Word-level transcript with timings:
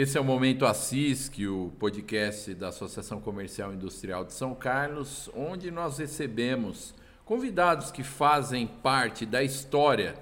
Esse 0.00 0.16
é 0.16 0.20
o 0.20 0.24
Momento 0.24 0.64
Assis, 0.64 1.28
que 1.28 1.46
o 1.46 1.72
podcast 1.78 2.54
da 2.54 2.68
Associação 2.68 3.20
Comercial 3.20 3.70
Industrial 3.70 4.24
de 4.24 4.32
São 4.32 4.54
Carlos, 4.54 5.28
onde 5.36 5.70
nós 5.70 5.98
recebemos 5.98 6.94
convidados 7.22 7.90
que 7.90 8.02
fazem 8.02 8.66
parte 8.66 9.26
da 9.26 9.42
história 9.42 10.14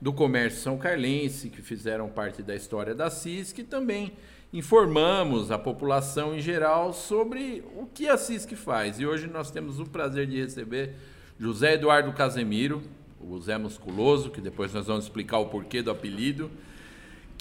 do 0.00 0.12
comércio 0.12 0.60
são 0.60 0.78
carlense, 0.78 1.50
que 1.50 1.62
fizeram 1.62 2.08
parte 2.08 2.44
da 2.44 2.54
história 2.54 2.94
da 2.94 3.10
CISC 3.10 3.58
e 3.58 3.64
também 3.64 4.12
informamos 4.52 5.50
a 5.50 5.58
população 5.58 6.36
em 6.36 6.40
geral 6.40 6.92
sobre 6.92 7.64
o 7.74 7.86
que 7.86 8.08
a 8.08 8.16
CISC 8.16 8.54
faz. 8.54 9.00
E 9.00 9.06
hoje 9.06 9.26
nós 9.26 9.50
temos 9.50 9.80
o 9.80 9.84
prazer 9.84 10.28
de 10.28 10.40
receber 10.40 10.94
José 11.40 11.74
Eduardo 11.74 12.12
Casemiro, 12.12 12.84
o 13.20 13.36
Zé 13.40 13.58
Musculoso, 13.58 14.30
que 14.30 14.40
depois 14.40 14.72
nós 14.72 14.86
vamos 14.86 15.06
explicar 15.06 15.38
o 15.38 15.46
porquê 15.46 15.82
do 15.82 15.90
apelido, 15.90 16.52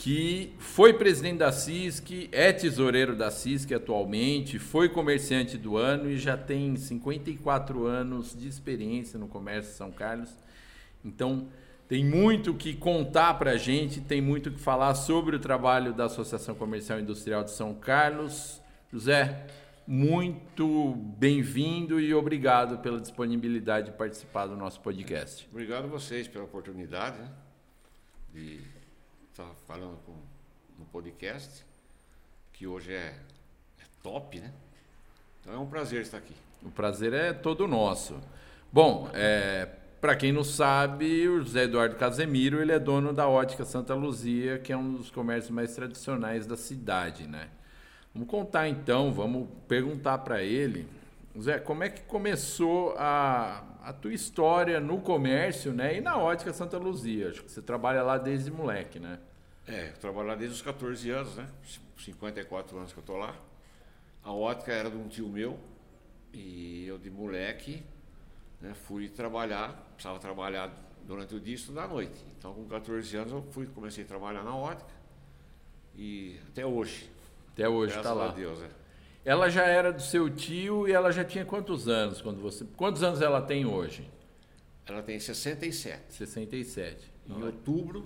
que 0.03 0.53
foi 0.59 0.91
presidente 0.91 1.38
da 1.38 1.53
CISC, 1.53 2.27
é 2.34 2.52
tesoureiro 2.52 3.16
da 3.16 3.31
CISC 3.31 3.73
atualmente, 3.73 4.59
foi 4.59 4.89
comerciante 4.89 5.57
do 5.57 5.77
ano 5.77 6.12
e 6.12 6.17
já 6.17 6.35
tem 6.35 6.76
54 6.76 7.85
anos 7.85 8.38
de 8.38 8.49
experiência 8.49 9.17
no 9.17 9.29
comércio 9.29 9.71
de 9.71 9.77
São 9.77 9.93
Carlos. 9.93 10.29
Então, 11.05 11.48
tem 11.88 12.03
muito 12.03 12.53
que 12.53 12.73
contar 12.73 13.35
para 13.35 13.52
a 13.52 13.57
gente, 13.57 14.02
tem 14.02 14.20
muito 14.20 14.52
que 14.52 14.59
falar 14.59 14.93
sobre 14.93 15.38
o 15.38 15.39
trabalho 15.39 15.93
da 15.93 16.04
Associação 16.07 16.54
Comercial 16.54 16.99
e 16.99 17.01
Industrial 17.01 17.41
de 17.41 17.51
São 17.51 17.73
Carlos. 17.73 18.62
José, 18.91 19.48
muito 19.88 20.95
bem-vindo 21.17 21.98
e 21.98 22.13
obrigado 22.13 22.79
pela 22.79 22.99
disponibilidade 22.99 23.91
de 23.91 23.98
participar 23.98 24.48
do 24.48 24.57
nosso 24.57 24.81
podcast. 24.81 25.48
Obrigado 25.49 25.85
a 25.85 25.88
vocês 25.88 26.27
pela 26.27 26.43
oportunidade 26.43 27.17
né, 27.20 27.29
de 28.34 28.73
estar 29.34 29.49
falando 29.67 29.98
com, 30.05 30.13
no 30.77 30.85
podcast, 30.85 31.65
que 32.53 32.67
hoje 32.67 32.93
é, 32.93 33.15
é 33.79 33.84
top, 34.03 34.40
né? 34.40 34.53
Então 35.41 35.55
é 35.55 35.57
um 35.57 35.65
prazer 35.65 36.03
estar 36.03 36.20
aqui. 36.20 36.35
O 36.62 36.70
prazer 36.70 37.13
é 37.13 37.34
todo 37.34 37.67
nosso. 37.67 38.20
Bom, 38.71 39.09
é, 39.12 39.67
para 39.99 40.15
quem 40.15 40.31
não 40.31 40.43
sabe, 40.43 41.27
o 41.27 41.40
José 41.40 41.63
Eduardo 41.63 41.95
Casemiro 41.95 42.62
ele 42.62 42.71
é 42.71 42.77
dono 42.77 43.12
da 43.12 43.27
Ótica 43.27 43.65
Santa 43.65 43.95
Luzia, 43.95 44.59
que 44.59 44.71
é 44.71 44.77
um 44.77 44.93
dos 44.93 45.09
comércios 45.09 45.49
mais 45.49 45.73
tradicionais 45.73 46.45
da 46.45 46.55
cidade, 46.55 47.27
né? 47.27 47.49
Vamos 48.13 48.29
contar 48.29 48.70
então, 48.70 49.12
vamos 49.12 49.49
perguntar 49.68 50.20
para 50.20 50.43
ele, 50.43 50.87
Zé, 51.41 51.57
como 51.57 51.84
é 51.84 51.90
que 51.90 52.01
começou 52.01 52.93
a, 52.99 53.63
a 53.84 53.91
tua 53.91 54.13
história 54.13 54.79
no 54.79 55.01
comércio, 55.01 55.73
né? 55.73 55.98
E 55.98 56.01
na 56.01 56.17
ótica 56.17 56.53
Santa 56.53 56.77
Luzia. 56.77 57.29
Acho 57.29 57.43
que 57.43 57.51
você 57.51 57.62
trabalha 57.62 58.01
lá 58.01 58.17
desde 58.17 58.49
moleque, 58.49 58.98
né? 58.98 59.20
É, 59.67 59.90
eu 59.90 59.98
trabalho 59.98 60.29
lá 60.29 60.35
desde 60.35 60.55
os 60.55 60.62
14 60.62 61.09
anos, 61.09 61.35
né? 61.35 61.48
54 61.98 62.77
anos 62.77 62.93
que 62.93 62.99
eu 62.99 63.03
tô 63.03 63.17
lá. 63.17 63.35
A 64.23 64.31
ótica 64.31 64.72
era 64.72 64.90
de 64.90 64.95
um 64.95 65.07
tio 65.09 65.28
meu 65.28 65.59
e 66.34 66.85
eu 66.88 66.97
de 66.97 67.09
moleque 67.09 67.84
né, 68.62 68.73
fui 68.73 69.09
trabalhar, 69.09 69.73
precisava 69.94 70.18
trabalhar 70.18 70.73
durante 71.06 71.35
o 71.35 71.40
dia 71.40 71.53
e 71.53 71.56
estudar 71.56 71.84
à 71.84 71.88
noite. 71.88 72.25
Então 72.38 72.53
com 72.53 72.66
14 72.66 73.18
anos 73.18 73.34
eu 73.34 73.41
fui, 73.51 73.68
comecei 73.68 74.06
a 74.06 74.07
trabalhar 74.07 74.44
na 74.44 74.56
ótica 74.56 74.91
e 75.94 76.40
até 76.47 76.66
hoje. 76.66 77.09
Até 77.51 77.68
hoje 77.68 77.97
está 77.97 78.13
lá. 78.13 78.29
A 78.29 78.31
Deus, 78.31 78.62
é. 78.62 78.82
Ela 79.25 79.50
já 79.50 79.63
era 79.63 79.91
do 79.91 80.02
seu 80.02 80.29
tio 80.29 80.88
e 80.88 80.91
ela 80.91 81.12
já 81.12 81.24
tinha 81.24 81.46
quantos 81.46 81.88
anos 81.88 82.22
quando 82.22 82.41
você. 82.41 82.66
Quantos 82.75 83.02
anos 83.03 83.22
ela 83.22 83.41
tem 83.41 83.66
hoje? 83.66 84.09
Ela 84.85 85.02
tem 85.02 85.18
67. 85.19 86.13
67. 86.13 87.13
Em 87.28 87.34
ela... 87.34 87.46
outubro, 87.46 88.06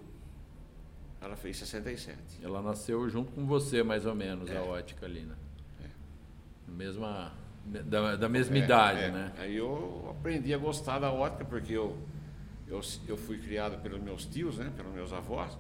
ela 1.20 1.36
fez 1.36 1.58
67. 1.58 2.18
Ela 2.44 2.62
nasceu 2.62 3.10
junto 3.10 3.32
com 3.32 3.46
você, 3.48 3.82
mais 3.82 4.06
ou 4.06 4.14
menos, 4.14 4.50
é. 4.50 4.58
a 4.58 4.62
ótica 4.62 5.08
ali, 5.08 5.22
né? 5.22 5.36
É. 5.84 6.72
Mesma, 6.72 7.34
da, 7.66 8.16
da 8.16 8.30
mesma 8.30 8.56
é, 8.56 8.60
idade, 8.60 9.00
é. 9.02 9.12
né? 9.12 9.34
Aí 9.40 9.58
eu 9.58 10.16
aprendi 10.18 10.54
a 10.54 10.58
gostar 10.58 11.00
da 11.00 11.12
ótica, 11.12 11.44
porque 11.44 11.74
eu, 11.74 11.98
eu, 12.68 12.80
eu 13.08 13.18
fui 13.18 13.40
criado 13.40 13.82
pelos 13.82 14.00
meus 14.02 14.24
tios, 14.26 14.60
né? 14.60 14.72
Pelos 14.76 14.94
meus 14.94 15.12
avós. 15.12 15.58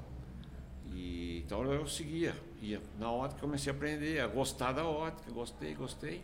E, 0.93 1.43
então 1.45 1.63
eu 1.71 1.87
seguia 1.87 2.35
ia 2.61 2.81
na 2.99 3.11
ótica, 3.11 3.41
comecei 3.41 3.71
a 3.71 3.75
aprender, 3.75 4.19
a 4.19 4.27
gostar 4.27 4.71
da 4.71 4.85
ótica, 4.85 5.31
gostei, 5.31 5.73
gostei. 5.75 6.21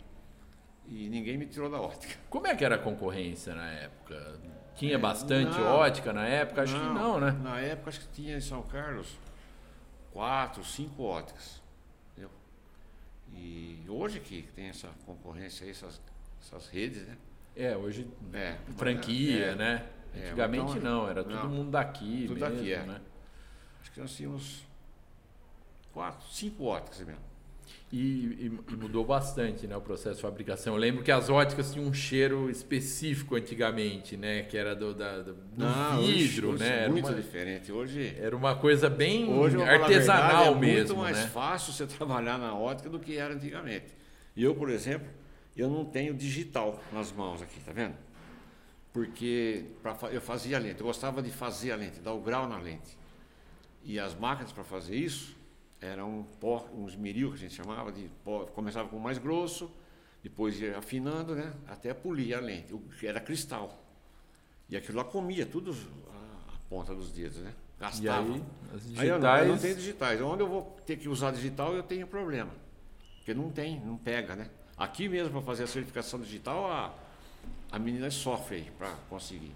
E 0.88 1.07
ninguém 1.09 1.38
me 1.38 1.46
tirou 1.46 1.69
da 1.69 1.79
ótica. 1.79 2.16
Como 2.29 2.46
é 2.46 2.56
que 2.56 2.66
era 2.66 2.75
a 2.75 2.78
concorrência 2.78 3.56
na 3.56 3.69
época? 3.72 4.40
Tinha 4.75 4.96
é, 4.96 4.97
bastante 4.97 5.57
não, 5.57 5.75
ótica 5.75 6.12
na 6.12 6.28
época? 6.28 6.63
Acho 6.63 6.78
não, 6.78 6.88
que 6.88 7.00
não, 7.00 7.19
né? 7.19 7.31
Na 7.41 7.59
época 7.59 7.90
acho 7.90 8.01
que 8.01 8.07
tinha 8.07 8.35
em 8.35 8.41
São 8.41 8.62
Carlos 8.63 9.18
quatro, 10.12 10.63
cinco 10.63 11.03
óticas. 11.03 11.62
Entendeu? 12.12 12.31
E 13.34 13.85
hoje 13.88 14.19
que 14.19 14.44
tem 14.56 14.68
essa 14.68 14.90
concorrência 15.06 15.63
aí, 15.63 15.72
essas, 15.72 16.01
essas 16.41 16.68
redes, 16.68 17.07
né? 17.07 17.18
É, 17.56 17.78
hoje 17.78 18.07
é, 18.34 18.57
franquia, 18.75 19.45
é, 19.45 19.56
né? 19.56 19.85
É, 20.16 20.28
Antigamente 20.28 20.78
então, 20.78 20.81
não, 20.81 21.09
era 21.09 21.24
todo 21.24 21.50
mundo 21.50 21.72
daqui 21.72 22.25
tudo 22.28 22.40
mesmo, 22.40 22.56
daqui, 22.56 22.74
é. 22.74 22.84
né? 22.84 23.01
Acho 23.83 23.91
que 23.91 23.99
nós 23.99 24.16
tínhamos 24.16 24.63
quatro, 25.94 26.25
cinco 26.31 26.63
óticas 26.63 27.01
mesmo. 27.01 27.21
E, 27.91 27.97
e, 27.97 28.59
e, 28.71 28.75
mudou 28.75 29.05
bastante 29.05 29.67
né, 29.67 29.77
o 29.77 29.81
processo 29.81 30.16
de 30.16 30.21
fabricação. 30.23 30.73
Eu 30.73 30.79
lembro 30.79 31.03
que 31.03 31.11
as 31.11 31.29
óticas 31.29 31.71
tinham 31.71 31.88
um 31.88 31.94
cheiro 31.94 32.49
específico 32.49 33.35
antigamente, 33.35 34.17
né? 34.17 34.44
Que 34.44 34.57
era 34.57 34.75
do, 34.75 34.95
da, 34.95 35.21
do 35.21 35.38
Não, 35.55 36.01
vidro, 36.01 36.51
hoje, 36.51 36.63
né? 36.63 36.83
Era 36.83 36.91
muito 36.91 37.07
uma, 37.07 37.16
diferente. 37.16 37.71
Hoje 37.71 38.16
era 38.17 38.35
uma 38.35 38.55
coisa 38.55 38.89
bem 38.89 39.31
hoje, 39.31 39.61
artesanal 39.61 40.55
verdade, 40.55 40.57
é 40.57 40.59
mesmo. 40.59 40.71
É 40.71 40.75
muito 40.77 40.97
mais 40.97 41.17
né? 41.17 41.27
fácil 41.27 41.71
você 41.71 41.85
trabalhar 41.95 42.39
na 42.39 42.55
ótica 42.55 42.89
do 42.89 43.00
que 43.00 43.15
era 43.15 43.35
antigamente. 43.35 43.94
E 44.35 44.44
eu, 44.44 44.55
por 44.55 44.69
exemplo, 44.69 45.07
eu 45.55 45.69
não 45.69 45.85
tenho 45.85 46.15
digital 46.15 46.81
nas 46.91 47.11
mãos 47.11 47.44
aqui, 47.44 47.59
tá 47.59 47.71
vendo? 47.71 47.95
Porque 48.91 49.65
pra, 49.83 49.95
eu 50.11 50.21
fazia 50.21 50.57
lente, 50.57 50.79
eu 50.79 50.85
gostava 50.88 51.21
de 51.21 51.29
fazer 51.29 51.71
a 51.71 51.75
lente, 51.75 52.00
dar 52.00 52.13
o 52.13 52.21
grau 52.21 52.47
na 52.47 52.57
lente. 52.57 53.03
E 53.83 53.99
as 53.99 54.16
máquinas 54.16 54.51
para 54.51 54.63
fazer 54.63 54.95
isso 54.95 55.35
era 55.81 56.05
um 56.05 56.23
pó, 56.23 56.69
um 56.73 56.88
esmeril 56.88 57.29
que 57.29 57.35
a 57.35 57.39
gente 57.39 57.53
chamava 57.53 57.91
de 57.91 58.09
pó, 58.23 58.45
começava 58.45 58.88
com 58.88 58.95
o 58.95 59.01
mais 59.01 59.17
grosso, 59.17 59.69
depois 60.23 60.59
ia 60.59 60.77
afinando, 60.77 61.35
né, 61.35 61.53
até 61.67 61.94
polir 61.94 62.38
a 62.38 62.39
lente, 62.39 62.73
era 63.03 63.19
cristal. 63.19 63.83
E 64.69 64.77
aquilo 64.77 64.97
lá 64.97 65.03
comia 65.03 65.45
tudo 65.45 65.75
a, 66.09 66.53
a 66.53 66.57
ponta 66.69 66.95
dos 66.95 67.11
dedos, 67.11 67.38
né? 67.39 67.53
Gastava. 67.77 68.27
E 68.29 68.33
aí, 68.33 68.44
as 68.73 68.81
digitais... 68.83 68.99
aí 68.99 69.07
eu, 69.09 69.19
não, 69.19 69.38
eu 69.38 69.47
não 69.47 69.57
tenho 69.57 69.75
digitais. 69.75 70.21
Onde 70.21 70.41
eu 70.41 70.47
vou 70.47 70.77
ter 70.85 70.95
que 70.95 71.09
usar 71.09 71.31
digital, 71.31 71.75
eu 71.75 71.83
tenho 71.83 72.07
problema. 72.07 72.51
Porque 73.17 73.33
não 73.33 73.51
tem, 73.51 73.79
não 73.81 73.97
pega, 73.97 74.35
né? 74.35 74.50
Aqui 74.77 75.09
mesmo 75.09 75.31
para 75.31 75.41
fazer 75.41 75.63
a 75.63 75.67
certificação 75.67 76.19
digital, 76.19 76.71
a, 76.71 76.95
a 77.71 77.77
menina 77.77 78.09
sofre 78.09 78.71
para 78.77 78.91
conseguir. 79.09 79.51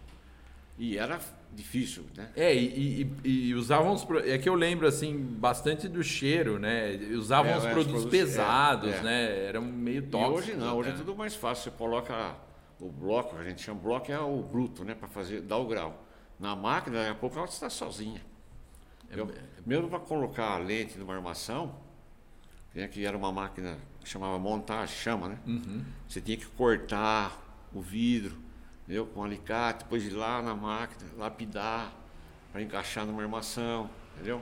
E 0.77 0.97
era 0.97 1.19
difícil, 1.53 2.05
né? 2.15 2.29
É, 2.35 2.53
e, 2.53 3.09
e, 3.23 3.29
e, 3.49 3.55
usavam 3.55 3.93
os. 3.93 4.05
É 4.25 4.37
que 4.37 4.47
eu 4.47 4.53
lembro, 4.53 4.87
assim, 4.87 5.17
bastante 5.17 5.87
do 5.87 6.03
cheiro, 6.03 6.59
né? 6.59 6.95
Usavam 7.13 7.51
é, 7.51 7.57
os 7.57 7.65
é, 7.65 7.71
produtos, 7.71 8.03
produtos 8.03 8.19
pesados, 8.19 8.93
é, 8.93 8.97
é. 8.97 9.01
né? 9.01 9.45
Era 9.45 9.59
meio 9.59 10.03
tóxico. 10.03 10.49
E 10.49 10.53
hoje 10.53 10.53
não, 10.53 10.77
hoje 10.77 10.89
é 10.91 10.93
tudo 10.93 11.15
mais 11.15 11.35
fácil. 11.35 11.71
Você 11.71 11.77
coloca 11.77 12.35
o 12.79 12.89
bloco, 12.89 13.35
a 13.37 13.43
gente 13.43 13.61
chama 13.61 13.79
bloco, 13.79 14.11
é 14.11 14.19
o 14.19 14.41
bruto, 14.43 14.83
né? 14.83 14.93
Para 14.93 15.07
fazer, 15.07 15.41
dar 15.41 15.57
o 15.57 15.65
grau. 15.65 16.05
Na 16.39 16.55
máquina, 16.55 16.99
daqui 16.99 17.11
a 17.11 17.15
pouco 17.15 17.37
ela 17.37 17.47
está 17.47 17.69
sozinha. 17.69 18.21
É 19.09 19.19
eu, 19.19 19.31
mesmo 19.65 19.89
para 19.89 19.99
colocar 19.99 20.51
a 20.51 20.57
lente 20.59 20.97
numa 20.99 21.15
armação, 21.15 21.75
né, 22.75 22.87
que 22.87 23.03
era 23.03 23.17
uma 23.17 23.31
máquina 23.31 23.79
que 23.99 24.07
chamava 24.07 24.37
montagem, 24.37 24.95
chama, 24.95 25.29
né? 25.29 25.39
Uhum. 25.47 25.83
Você 26.07 26.21
tinha 26.21 26.37
que 26.37 26.45
cortar 26.45 27.41
o 27.73 27.81
vidro 27.81 28.46
entendeu? 28.87 29.05
com 29.05 29.21
alicate, 29.23 29.83
depois 29.83 30.05
ir 30.05 30.11
lá 30.11 30.41
na 30.41 30.55
máquina, 30.55 31.11
lapidar, 31.17 31.93
para 32.53 32.61
encaixar 32.61 33.05
numa 33.05 33.21
armação, 33.21 33.89
entendeu? 34.15 34.41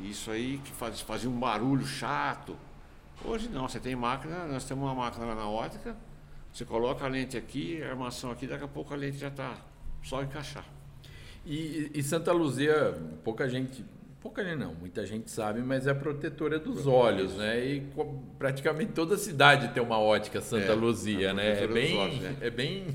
Isso 0.00 0.30
aí 0.30 0.58
que 0.64 0.72
faz, 0.72 1.00
fazia 1.02 1.28
um 1.28 1.38
barulho 1.38 1.86
chato. 1.86 2.56
Hoje 3.22 3.50
não, 3.50 3.68
você 3.68 3.78
tem 3.78 3.94
máquina, 3.94 4.46
nós 4.46 4.64
temos 4.64 4.82
uma 4.82 4.94
máquina 4.94 5.26
lá 5.26 5.34
na 5.34 5.48
ótica, 5.48 5.94
você 6.50 6.64
coloca 6.64 7.04
a 7.04 7.08
lente 7.08 7.36
aqui, 7.36 7.82
a 7.82 7.90
armação 7.90 8.30
aqui, 8.30 8.46
daqui 8.46 8.64
a 8.64 8.68
pouco 8.68 8.94
a 8.94 8.96
lente 8.96 9.18
já 9.18 9.28
está 9.28 9.54
só 10.02 10.22
encaixar. 10.22 10.64
E, 11.44 11.90
e, 11.94 12.02
Santa 12.02 12.32
Luzia, 12.32 12.98
pouca 13.22 13.48
gente, 13.48 13.84
pouca 14.20 14.42
gente 14.42 14.58
não, 14.58 14.74
muita 14.74 15.06
gente 15.06 15.30
sabe, 15.30 15.60
mas 15.60 15.86
é 15.86 15.92
protetora 15.92 16.58
dos 16.58 16.86
olhos, 16.86 17.36
né? 17.36 17.64
E 17.64 17.82
praticamente 18.38 18.92
toda 18.92 19.16
cidade 19.16 19.68
tem 19.72 19.82
uma 19.82 19.98
ótica 19.98 20.40
Santa 20.40 20.72
é, 20.72 20.74
Luzia, 20.74 21.32
né? 21.32 21.62
É 21.62 21.66
bem, 21.66 21.96
olhos, 21.96 22.20
né? 22.20 22.36
é 22.40 22.50
bem 22.50 22.86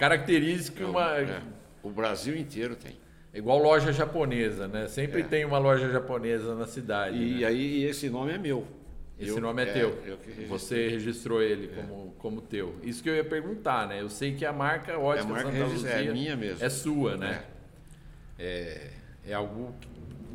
característica. 0.00 0.86
uma... 0.86 1.16
É. 1.18 1.40
O 1.82 1.90
Brasil 1.90 2.36
inteiro 2.36 2.74
tem. 2.74 2.96
Igual 3.32 3.58
loja 3.58 3.92
japonesa, 3.92 4.66
né? 4.66 4.88
Sempre 4.88 5.20
é. 5.20 5.24
tem 5.24 5.44
uma 5.44 5.58
loja 5.58 5.88
japonesa 5.90 6.54
na 6.54 6.66
cidade. 6.66 7.16
E 7.16 7.40
né? 7.40 7.46
aí 7.46 7.84
esse 7.84 8.10
nome 8.10 8.32
é 8.32 8.38
meu. 8.38 8.66
Esse 9.18 9.30
eu, 9.30 9.40
nome 9.40 9.62
é, 9.62 9.68
é 9.68 9.72
teu. 9.72 9.98
Você 10.48 10.88
registrou 10.88 11.42
ele 11.42 11.70
é. 11.70 11.82
como, 11.82 12.14
como 12.18 12.40
teu. 12.40 12.74
Isso 12.82 13.02
que 13.02 13.10
eu 13.10 13.14
ia 13.14 13.24
perguntar, 13.24 13.86
né? 13.86 14.00
Eu 14.00 14.08
sei 14.08 14.34
que 14.34 14.44
a 14.44 14.52
marca 14.52 14.98
Ótica 14.98 15.26
a 15.26 15.30
marca 15.30 15.52
Santa 15.52 15.64
Luzia 15.64 15.90
é 15.90 16.12
minha 16.12 16.36
mesmo. 16.36 16.64
É 16.64 16.68
sua, 16.70 17.16
né? 17.16 17.44
É, 18.38 18.88
é 19.26 19.34
algo 19.34 19.74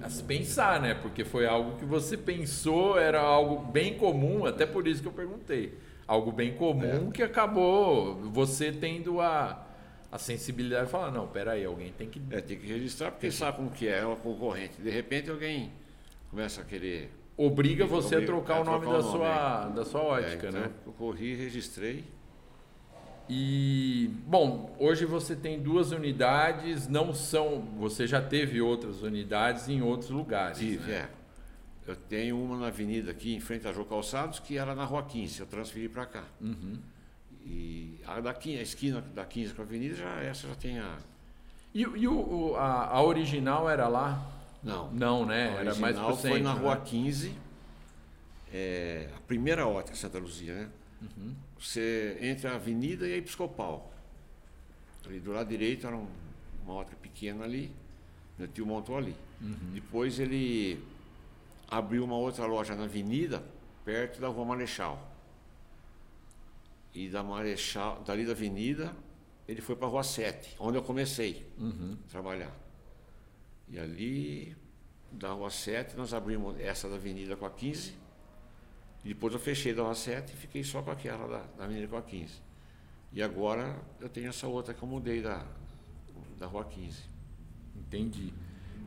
a 0.02 0.10
se 0.10 0.24
pensar, 0.24 0.80
né? 0.80 0.94
Porque 0.94 1.26
foi 1.26 1.48
algo 1.48 1.78
que 1.78 1.86
você 1.86 2.16
pensou, 2.16 2.98
era 2.98 3.20
algo 3.20 3.72
bem 3.72 3.96
comum, 3.96 4.46
até 4.46 4.66
por 4.66 4.88
isso 4.88 5.02
que 5.02 5.08
eu 5.08 5.14
perguntei. 5.14 5.74
Algo 6.08 6.32
bem 6.32 6.54
comum 6.54 7.10
é. 7.10 7.12
que 7.12 7.24
acabou 7.24 8.16
você 8.30 8.72
tendo 8.72 9.20
a, 9.20 9.66
a 10.12 10.18
sensibilidade 10.20 10.86
de 10.86 10.92
falar, 10.92 11.12
não, 11.12 11.28
peraí, 11.28 11.66
alguém 11.66 11.92
tem 11.92 12.08
que. 12.08 12.22
É, 12.30 12.42
tem 12.42 12.58
que 12.58 12.68
registrar 12.68 13.12
porque 13.12 13.32
sabe 13.32 13.58
como 13.58 13.72
que 13.72 13.88
é, 13.88 14.00
é 14.00 14.06
uma 14.06 14.16
concorrente. 14.16 14.82
De 14.82 14.90
repente 14.90 15.32
alguém 15.32 15.72
começa 16.30 16.62
a 16.62 16.64
querer. 16.64 17.12
Obriga 17.36 17.86
você 17.86 18.16
obriga, 18.16 18.24
a 18.24 18.36
trocar 18.36 18.58
é, 18.58 18.62
o 18.62 18.64
nome, 18.64 18.86
trocar 18.86 19.02
da, 19.02 19.08
o 19.08 19.12
nome 19.12 19.18
sua, 19.18 19.66
da 19.70 19.86
sua 19.86 20.02
ótica, 20.02 20.46
é, 20.46 20.50
então, 20.50 20.62
né? 20.62 20.72
Eu 20.86 20.94
corri, 20.94 21.36
registrei. 21.36 22.06
E, 23.28 24.12
bom, 24.28 24.76
hoje 24.78 25.06
você 25.06 25.36
tem 25.36 25.60
duas 25.60 25.92
unidades, 25.92 26.88
não 26.88 27.14
são. 27.14 27.62
Você 27.80 28.06
já 28.06 28.22
teve 28.22 28.62
outras 28.62 29.02
unidades 29.02 29.68
em 29.68 29.82
outros 29.82 30.12
lugares. 30.12 30.60
Tive, 30.60 30.92
né? 30.92 30.98
é. 30.98 31.25
Eu 31.88 31.96
tenho 31.96 32.42
uma 32.42 32.58
na 32.58 32.68
avenida 32.68 33.12
aqui, 33.12 33.36
em 33.36 33.40
frente 33.40 33.68
a 33.68 33.72
Jô 33.72 33.86
Calçados, 33.86 34.40
que 34.40 34.58
era 34.58 34.74
na 34.74 34.86
Rua 34.86 35.04
15, 35.04 35.40
eu 35.40 35.46
transferi 35.46 35.88
para 35.88 36.06
cá. 36.06 36.24
Uhum. 36.42 36.80
E 37.46 38.00
a, 38.08 38.20
da, 38.20 38.32
a 38.32 38.62
esquina 38.62 39.02
da 39.02 39.24
15 39.24 39.54
com 39.54 39.62
a 39.62 39.66
avenida, 39.66 39.96
já, 39.96 40.20
essa 40.22 40.48
já 40.48 40.56
tem 40.56 40.80
a. 40.80 40.98
E, 41.74 41.82
e 41.82 42.08
o, 42.08 42.56
a, 42.56 42.88
a, 42.88 43.04
original 43.04 43.70
era 43.70 43.88
lá? 43.88 44.32
Não. 44.64 44.92
Não, 44.92 45.26
né? 45.26 45.50
A 45.50 45.60
era 45.62 45.76
mais 45.76 45.96
pro 45.96 46.16
centro, 46.16 46.30
foi 46.30 46.42
na 46.42 46.54
Rua 46.54 46.76
né? 46.76 46.82
15, 46.84 47.36
é, 48.52 49.10
a 49.16 49.20
primeira 49.22 49.68
ótica 49.68 49.96
Santa 49.96 50.18
Luzia, 50.18 50.56
né? 50.56 50.70
Uhum. 51.02 51.36
Você 51.60 52.18
entre 52.20 52.48
a 52.48 52.56
avenida 52.56 53.08
e 53.08 53.14
a 53.14 53.18
Episcopal. 53.18 53.94
Ali 55.06 55.20
do 55.20 55.32
lado 55.32 55.48
direito 55.48 55.86
era 55.86 55.96
um, 55.96 56.08
uma 56.64 56.74
ótica 56.74 56.98
pequena 57.00 57.44
ali, 57.44 57.72
meu 58.40 58.48
tio 58.48 58.66
montou 58.66 58.98
ali. 58.98 59.16
Uhum. 59.40 59.72
Depois 59.76 60.20
ele 60.20 60.84
abriu 61.78 62.06
uma 62.06 62.16
outra 62.16 62.46
loja 62.46 62.74
na 62.74 62.86
avenida, 62.86 63.44
perto 63.84 64.22
da 64.22 64.28
Rua 64.30 64.46
Marechal. 64.46 65.12
E 66.94 67.10
da 67.10 67.22
Marechal, 67.22 68.02
dali 68.04 68.26
da 68.26 68.32
avenida, 68.32 68.96
ele 69.46 69.62
foi 69.62 69.76
para 69.76 69.88
a 69.88 69.90
Rua 69.90 70.04
7, 70.04 70.56
onde 70.58 70.78
eu 70.78 70.84
comecei 70.84 71.46
uhum. 71.58 71.98
a 72.06 72.10
trabalhar. 72.10 72.56
E 73.68 73.78
ali, 73.78 74.56
da 75.12 75.32
Rua 75.34 75.50
7, 75.50 75.98
nós 75.98 76.14
abrimos 76.14 76.58
essa 76.60 76.88
da 76.88 76.96
avenida 76.96 77.36
com 77.36 77.46
a 77.46 77.52
15. 77.52 77.94
E 79.04 79.10
depois 79.10 79.34
eu 79.34 79.40
fechei 79.40 79.74
da 79.74 79.84
Rua 79.84 79.96
7 79.96 80.32
e 80.32 80.36
fiquei 80.36 80.64
só 80.64 80.82
com 80.82 80.92
aquela 80.92 81.28
da, 81.28 81.44
da 81.58 81.66
avenida 81.66 81.88
com 81.88 81.98
a 81.98 82.02
15. 82.02 82.42
E 83.12 83.22
agora 83.22 83.82
eu 84.00 84.08
tenho 84.08 84.30
essa 84.30 84.48
outra 84.48 84.74
que 84.74 84.82
eu 84.82 84.88
mudei 84.88 85.22
da, 85.22 85.46
da 86.38 86.48
Rua 86.48 86.64
15. 86.64 87.04
Entendi. 87.76 88.34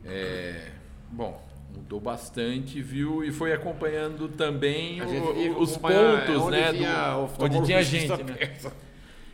É, 0.03 0.71
bom, 1.11 1.47
Mudou 1.75 1.99
bastante, 1.99 2.81
viu? 2.81 3.23
E 3.23 3.31
foi 3.31 3.53
acompanhando 3.53 4.27
também 4.29 5.01
o, 5.01 5.59
os 5.59 5.77
pontos, 5.77 6.49
né? 6.49 6.73
Do, 6.73 7.43
onde 7.43 7.65
tinha 7.65 7.81
gente. 7.83 8.23
Né? 8.23 8.57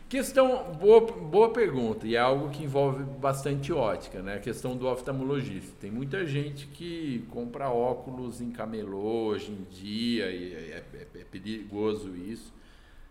Questão, 0.08 0.72
boa, 0.74 1.00
boa 1.00 1.52
pergunta, 1.52 2.06
e 2.06 2.14
é 2.14 2.18
algo 2.20 2.48
que 2.50 2.62
envolve 2.62 3.02
bastante 3.02 3.72
ótica, 3.72 4.22
né? 4.22 4.36
A 4.36 4.38
questão 4.38 4.76
do 4.76 4.86
oftalmologista. 4.86 5.74
Tem 5.80 5.90
muita 5.90 6.24
gente 6.24 6.68
que 6.68 7.26
compra 7.28 7.68
óculos 7.70 8.40
em 8.40 8.52
camelô 8.52 9.26
hoje 9.26 9.50
em 9.50 9.64
dia, 9.64 10.30
e 10.30 10.54
é, 10.54 10.84
é, 10.94 11.06
é 11.20 11.24
perigoso 11.24 12.14
isso. 12.16 12.54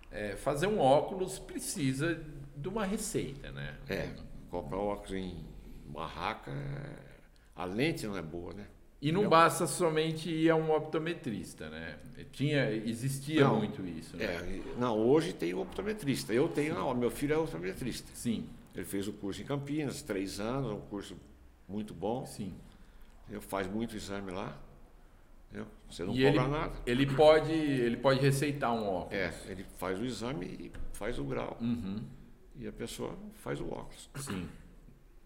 É, 0.10 0.38
fazer 0.38 0.68
um 0.68 0.80
óculos 0.80 1.38
precisa 1.38 2.18
de 2.56 2.70
uma 2.70 2.86
receita, 2.86 3.52
né? 3.52 3.76
É, 3.90 4.12
comprar 4.50 4.78
óculos 4.78 5.12
em 5.12 5.36
barraca, 5.88 6.54
a 7.54 7.66
lente 7.66 8.08
não 8.08 8.16
é 8.18 8.22
boa, 8.22 8.54
né? 8.54 8.68
E 9.02 9.12
não 9.12 9.30
basta 9.30 9.68
somente 9.68 10.30
ir 10.30 10.50
a 10.50 10.56
um 10.56 10.72
optometrista, 10.72 11.70
né? 11.70 12.00
Tinha, 12.32 12.72
existia 12.72 13.44
não, 13.44 13.58
muito 13.58 13.86
isso. 13.86 14.18
Né? 14.18 14.26
É, 14.26 14.62
não, 14.78 14.98
hoje 14.98 15.34
tem 15.34 15.54
o 15.54 15.62
optometrista. 15.62 16.34
Eu 16.34 16.48
tenho, 16.48 16.74
não, 16.74 16.94
meu 16.96 17.12
filho 17.12 17.34
é 17.34 17.38
optometrista. 17.38 18.10
Sim. 18.14 18.48
Ele 18.74 18.86
fez 18.86 19.08
o 19.08 19.14
curso 19.14 19.42
em 19.42 19.46
Campinas, 19.46 20.02
três 20.02 20.40
anos, 20.40 20.72
um 20.72 20.82
curso 20.82 21.16
muito 21.68 21.94
bom. 21.94 22.26
Sim. 22.26 22.54
Ele 23.30 23.40
faz 23.42 23.68
muito 23.68 23.96
exame 23.96 24.32
lá. 24.32 24.58
Você 25.90 26.04
não 26.04 26.14
e 26.14 26.24
cobra 26.24 26.42
ele, 26.42 26.52
nada. 26.52 26.74
Ele 26.86 27.06
pode, 27.06 27.52
ele 27.52 27.98
pode 27.98 28.20
receitar 28.20 28.74
um 28.74 28.88
óculos. 28.88 29.14
É, 29.14 29.34
ele 29.48 29.64
faz 29.78 30.00
o 30.00 30.06
exame 30.06 30.46
e 30.46 30.72
faz 30.94 31.20
o 31.20 31.24
grau. 31.24 31.58
Uhum. 31.62 32.02
E 32.58 32.68
a 32.68 32.72
pessoa 32.72 33.18
faz 33.36 33.62
o 33.62 33.68
óculos. 33.68 34.10
Sim. 34.16 34.48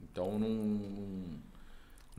Então 0.02 0.38
não 0.38 1.40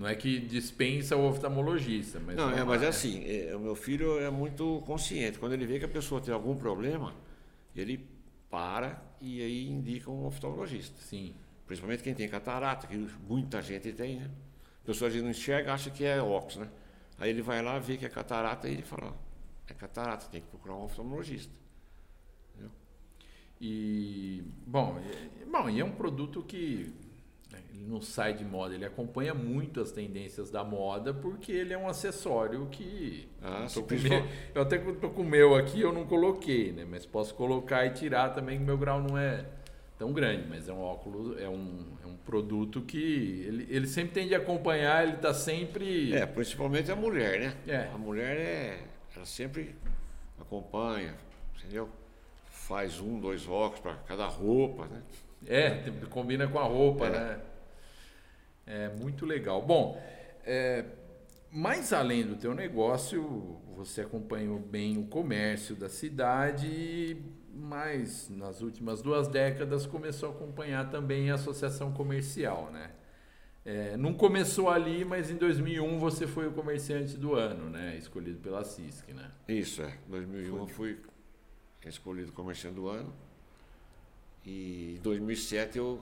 não 0.00 0.08
é 0.08 0.14
que 0.14 0.41
dispensa 0.41 1.14
o 1.14 1.29
oftalmologista, 1.29 2.19
mas. 2.19 2.35
Não, 2.35 2.50
é, 2.50 2.64
mas 2.64 2.82
é 2.82 2.87
assim, 2.87 3.23
é, 3.23 3.55
o 3.55 3.61
meu 3.61 3.75
filho 3.75 4.19
é 4.19 4.31
muito 4.31 4.82
consciente. 4.87 5.38
Quando 5.38 5.52
ele 5.52 5.67
vê 5.67 5.79
que 5.79 5.85
a 5.85 5.88
pessoa 5.88 6.23
tem 6.23 6.32
algum 6.32 6.56
problema, 6.56 7.14
ele 7.76 8.08
para 8.49 8.99
e 9.20 9.43
aí 9.43 9.69
indica 9.69 10.11
um 10.11 10.25
oftalmologista. 10.25 10.99
Sim. 11.02 11.35
Principalmente 11.67 12.02
quem 12.02 12.14
tem 12.14 12.26
catarata, 12.31 12.87
que 12.87 12.97
muita 13.29 13.61
gente 13.61 13.93
tem, 13.93 14.20
né? 14.20 14.31
A 14.82 14.87
pessoa 14.87 15.11
não 15.11 15.29
enxerga, 15.29 15.75
acha 15.75 15.91
que 15.91 16.03
é 16.03 16.19
óculos, 16.23 16.56
né? 16.56 16.70
Aí 17.19 17.29
ele 17.29 17.43
vai 17.43 17.62
lá, 17.62 17.79
vê 17.79 17.99
que 17.99 18.06
é 18.06 18.08
catarata 18.08 18.67
e 18.70 18.73
ele 18.73 18.82
fala, 18.82 19.14
é 19.69 19.75
catarata, 19.75 20.29
tem 20.31 20.41
que 20.41 20.46
procurar 20.46 20.76
um 20.76 20.85
oftalmologista. 20.85 21.53
Entendeu? 22.55 22.73
E, 23.61 24.43
bom, 24.67 24.99
é, 24.99 25.44
bom, 25.44 25.69
e 25.69 25.79
é 25.79 25.85
um 25.85 25.93
produto 25.93 26.43
que 26.43 26.91
ele 27.72 27.84
não 27.87 28.00
sai 28.00 28.34
de 28.34 28.44
moda, 28.44 28.75
ele 28.75 28.84
acompanha 28.84 29.32
muito 29.32 29.81
as 29.81 29.93
tendências 29.93 30.50
da 30.50 30.64
moda 30.64 31.14
porque 31.14 31.52
ele 31.52 31.72
é 31.72 31.78
um 31.78 31.88
acessório 31.88 32.67
que. 32.70 33.28
Ah, 33.40 33.67
eu, 33.75 33.87
meu, 33.99 34.28
eu 34.55 34.62
até 34.62 34.76
estou 34.76 35.11
com 35.11 35.22
o 35.22 35.25
meu 35.25 35.55
aqui, 35.55 35.81
eu 35.81 35.93
não 35.93 36.05
coloquei, 36.05 36.72
né? 36.72 36.87
Mas 36.88 37.06
posso 37.06 37.34
colocar 37.34 37.87
e 37.87 37.90
tirar 37.90 38.31
também, 38.31 38.58
que 38.58 38.64
meu 38.64 38.76
grau 38.76 39.00
não 39.00 39.17
é 39.17 39.44
tão 39.99 40.12
grande, 40.12 40.46
mas 40.49 40.69
é 40.69 40.72
um 40.72 40.81
óculos, 40.81 41.40
é 41.40 41.49
um, 41.49 41.87
é 42.02 42.06
um 42.06 42.17
produto 42.17 42.81
que 42.81 43.44
ele, 43.46 43.67
ele 43.70 43.87
sempre 43.87 44.12
tem 44.12 44.26
de 44.26 44.34
acompanhar, 44.34 45.05
ele 45.05 45.17
está 45.17 45.32
sempre. 45.32 46.12
É, 46.14 46.26
principalmente 46.26 46.90
a 46.90 46.96
mulher, 46.96 47.40
né? 47.40 47.56
É. 47.67 47.90
A 47.94 47.99
mulher 47.99 48.37
é. 48.37 48.81
Ela 49.14 49.26
sempre 49.26 49.75
acompanha, 50.40 51.14
entendeu? 51.58 51.88
Faz 52.46 53.00
um, 53.00 53.19
dois 53.20 53.46
óculos 53.49 53.81
para 53.81 53.94
cada 53.94 54.26
roupa, 54.26 54.87
né? 54.87 55.02
É, 55.46 55.90
combina 56.11 56.46
com 56.46 56.58
a 56.58 56.64
roupa, 56.64 57.06
é. 57.06 57.11
né? 57.11 57.40
É 58.70 58.89
muito 58.89 59.27
legal. 59.27 59.60
Bom, 59.60 60.00
é, 60.44 60.84
mais 61.50 61.93
além 61.93 62.24
do 62.24 62.36
teu 62.36 62.55
negócio, 62.55 63.60
você 63.74 64.03
acompanhou 64.03 64.60
bem 64.60 64.96
o 64.96 65.06
comércio 65.06 65.74
da 65.74 65.89
cidade, 65.89 67.17
mas 67.53 68.29
nas 68.29 68.60
últimas 68.60 69.03
duas 69.03 69.27
décadas 69.27 69.86
começou 69.86 70.29
a 70.29 70.32
acompanhar 70.32 70.89
também 70.89 71.32
a 71.32 71.34
associação 71.34 71.93
comercial, 71.93 72.70
né? 72.70 72.93
É, 73.65 73.96
não 73.96 74.15
começou 74.15 74.70
ali, 74.70 75.05
mas 75.05 75.31
em 75.31 75.36
2001 75.36 75.98
você 75.98 76.29
foi 76.29 76.46
o 76.46 76.53
comerciante 76.53 77.17
do 77.17 77.34
ano, 77.34 77.69
né? 77.69 77.96
Escolhido 77.96 78.39
pela 78.39 78.62
CISC, 78.62 79.12
né? 79.12 79.32
Isso, 79.48 79.82
é. 79.82 79.98
Em 80.06 80.10
2001 80.10 80.50
foi. 80.50 80.60
eu 80.60 80.67
fui 80.69 80.98
escolhido 81.84 82.31
comerciante 82.32 82.77
do 82.77 82.89
ano. 82.89 83.12
E 84.46 84.94
em 84.98 85.03
2007 85.03 85.77
eu 85.77 86.00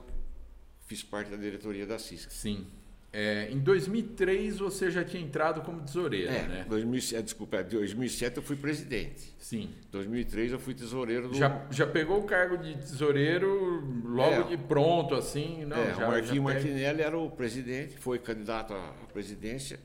fiz 0.89 1.03
parte 1.03 1.29
da 1.29 1.37
diretoria 1.37 1.85
da 1.85 1.99
CISC. 1.99 2.31
Sim. 2.33 2.65
É, 3.13 3.47
em 3.51 3.59
2003 3.59 4.57
você 4.57 4.91
já 4.91 5.03
tinha 5.03 5.21
entrado 5.21 5.61
como 5.61 5.81
tesoureiro, 5.81 6.31
é, 6.31 6.47
né? 6.47 6.65
2007, 6.67 7.23
desculpa, 7.23 7.61
em 7.61 7.63
2007 7.63 8.37
eu 8.37 8.43
fui 8.43 8.55
presidente. 8.55 9.33
Sim. 9.37 9.69
2003 9.91 10.51
eu 10.51 10.59
fui 10.59 10.73
tesoureiro 10.73 11.29
do. 11.29 11.35
Já, 11.35 11.65
já 11.71 11.87
pegou 11.87 12.19
o 12.19 12.23
cargo 12.23 12.57
de 12.57 12.75
tesoureiro 12.75 13.83
logo 14.03 14.41
é, 14.41 14.43
de 14.43 14.57
pronto, 14.57 15.15
assim? 15.15 15.65
Não, 15.65 15.77
é, 15.77 15.93
já, 15.95 16.07
o 16.07 16.11
Marquinhos 16.11 16.43
Martinelli 16.43 17.01
era 17.01 17.17
o 17.17 17.31
presidente, 17.31 17.97
foi 17.97 18.19
candidato 18.19 18.73
à 18.73 18.93
presidência. 19.11 19.79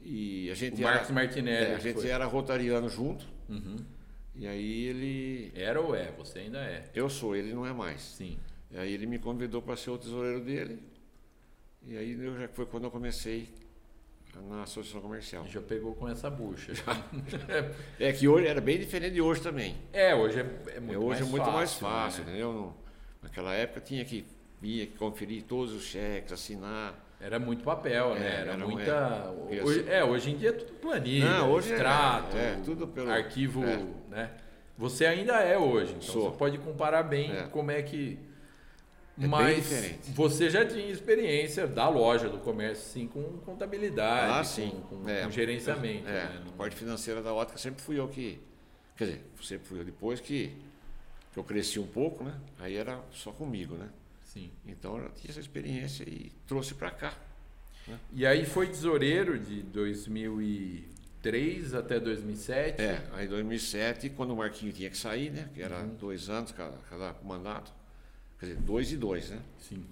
E 0.00 0.50
a 0.50 0.54
gente 0.54 0.80
o 0.80 0.84
Marcos 0.84 1.10
era, 1.10 1.14
Martinelli. 1.14 1.72
É, 1.72 1.74
a 1.74 1.78
gente 1.78 2.00
foi. 2.00 2.10
era 2.10 2.24
rotariano 2.26 2.88
junto. 2.88 3.26
Uhum. 3.48 3.76
E 4.36 4.46
aí 4.46 4.86
ele. 4.86 5.52
Era 5.54 5.80
ou 5.80 5.94
é? 5.94 6.12
Você 6.12 6.40
ainda 6.40 6.58
é? 6.58 6.84
Eu 6.94 7.10
sou, 7.10 7.34
ele 7.34 7.52
não 7.52 7.66
é 7.66 7.72
mais. 7.72 8.00
Sim. 8.00 8.38
E 8.70 8.78
aí 8.78 8.92
ele 8.92 9.06
me 9.06 9.18
convidou 9.18 9.60
para 9.60 9.76
ser 9.76 9.90
o 9.90 9.98
tesoureiro 9.98 10.40
dele. 10.40 10.82
E 11.82 11.96
aí 11.96 12.12
eu 12.12 12.38
já 12.38 12.48
foi 12.48 12.66
quando 12.66 12.84
eu 12.84 12.90
comecei 12.90 13.48
na 14.48 14.62
associação 14.62 15.00
comercial. 15.00 15.44
Já 15.46 15.60
pegou 15.60 15.94
com 15.94 16.08
essa 16.08 16.30
bucha. 16.30 16.72
é 17.98 18.12
que 18.12 18.28
hoje 18.28 18.46
era 18.46 18.60
bem 18.60 18.78
diferente 18.78 19.14
de 19.14 19.20
hoje 19.20 19.40
também. 19.40 19.76
É, 19.92 20.14
hoje 20.14 20.40
é, 20.40 20.76
é 20.76 20.80
muito, 20.80 20.98
hoje 20.98 21.20
mais, 21.20 21.20
é 21.20 21.24
muito 21.24 21.44
fácil, 21.44 21.54
mais 21.54 21.74
fácil, 21.74 22.24
né? 22.24 22.30
entendeu? 22.30 22.74
Naquela 23.22 23.52
época 23.54 23.80
tinha 23.80 24.04
que 24.04 24.24
ia 24.62 24.86
conferir 24.98 25.42
todos 25.44 25.74
os 25.74 25.84
cheques, 25.84 26.32
assinar. 26.32 26.94
Era 27.20 27.38
muito 27.38 27.62
papel, 27.64 28.14
né? 28.14 28.26
É, 28.26 28.40
era, 28.40 28.52
era 28.52 28.66
muita. 28.66 29.34
É, 29.50 29.62
hoje, 29.62 29.84
é, 29.88 30.04
hoje 30.04 30.30
em 30.30 30.36
dia 30.36 30.50
é 30.50 30.52
tudo 30.52 30.72
planilha, 30.74 31.28
Não, 31.38 31.52
hoje 31.52 31.70
é, 31.70 31.74
extrato, 31.74 32.36
é, 32.36 32.52
é, 32.52 32.60
tudo 32.64 32.88
pelo 32.88 33.10
arquivo, 33.10 33.62
é. 33.64 33.84
né? 34.08 34.30
Você 34.78 35.04
ainda 35.04 35.34
é 35.40 35.58
hoje, 35.58 35.90
então 35.92 36.08
Sou. 36.08 36.30
você 36.30 36.38
pode 36.38 36.56
comparar 36.58 37.02
bem 37.02 37.30
É. 37.30 37.42
como 37.42 37.70
é 37.70 37.82
que 37.82 38.18
É 39.18 39.26
Mas 39.26 39.66
você 40.14 40.48
já 40.48 40.64
tinha 40.64 40.90
experiência 40.90 41.66
da 41.66 41.88
loja 41.88 42.28
do 42.28 42.38
comércio, 42.38 42.90
sim, 42.90 43.06
com 43.06 43.22
contabilidade, 43.38 44.32
ah, 44.32 44.44
sim. 44.44 44.70
com, 44.88 45.02
com, 45.02 45.08
é, 45.08 45.24
com 45.24 45.30
gerenciamento. 45.30 46.08
É, 46.08 46.24
né? 46.24 46.42
a 46.48 46.52
parte 46.52 46.76
financeira 46.76 47.22
da 47.22 47.32
ótica 47.32 47.58
sempre 47.58 47.82
fui 47.82 47.98
eu 47.98 48.08
que. 48.08 48.40
Quer 48.96 49.04
dizer, 49.04 49.24
sempre 49.42 49.66
fui 49.66 49.80
eu 49.80 49.84
depois 49.84 50.20
que, 50.20 50.54
que 51.32 51.38
eu 51.38 51.44
cresci 51.44 51.78
um 51.78 51.86
pouco, 51.86 52.24
né? 52.24 52.34
Aí 52.58 52.76
era 52.76 53.00
só 53.12 53.32
comigo, 53.32 53.74
né? 53.74 53.88
Sim. 54.24 54.50
Então 54.64 54.96
eu 54.96 55.10
tinha 55.10 55.30
essa 55.30 55.40
experiência 55.40 56.04
e 56.04 56.32
trouxe 56.46 56.74
para 56.74 56.90
cá. 56.90 57.14
Né? 57.86 57.98
E 58.12 58.24
aí 58.24 58.46
foi 58.46 58.68
tesoureiro 58.68 59.38
de 59.38 59.62
2003 59.62 61.74
até 61.74 61.98
2007? 61.98 62.80
É, 62.80 63.02
aí 63.12 63.26
2007, 63.26 64.10
quando 64.10 64.32
o 64.32 64.36
Marquinho 64.36 64.72
tinha 64.72 64.88
que 64.88 64.96
sair, 64.96 65.30
né? 65.30 65.50
Que 65.52 65.62
era 65.62 65.80
uhum. 65.80 65.96
dois 65.96 66.30
anos 66.30 66.52
cada, 66.52 66.78
cada 66.88 67.16
mandato. 67.24 67.79
Quer 68.40 68.46
dizer, 68.46 68.60
dois 68.62 68.90
e 68.90 68.96
dois, 68.96 69.28
né? 69.28 69.42
Sim. 69.60 69.84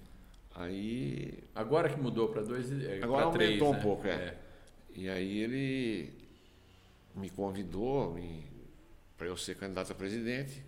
Aí. 0.55 1.43
Agora 1.53 1.87
que 1.87 1.99
mudou 1.99 2.29
para 2.29 2.41
dois 2.41 2.71
e 2.71 2.85
é, 2.85 3.03
Agora 3.03 3.25
aumentou 3.25 3.31
três, 3.31 3.61
um 3.61 3.73
né? 3.73 3.79
pouco, 3.79 4.07
é. 4.07 4.11
é. 4.11 4.37
E 4.95 5.07
aí 5.07 5.37
ele 5.37 6.13
me 7.15 7.29
convidou 7.29 8.11
me, 8.11 8.43
para 9.15 9.27
eu 9.27 9.37
ser 9.37 9.55
candidato 9.55 9.91
a 9.91 9.95
presidente. 9.95 10.63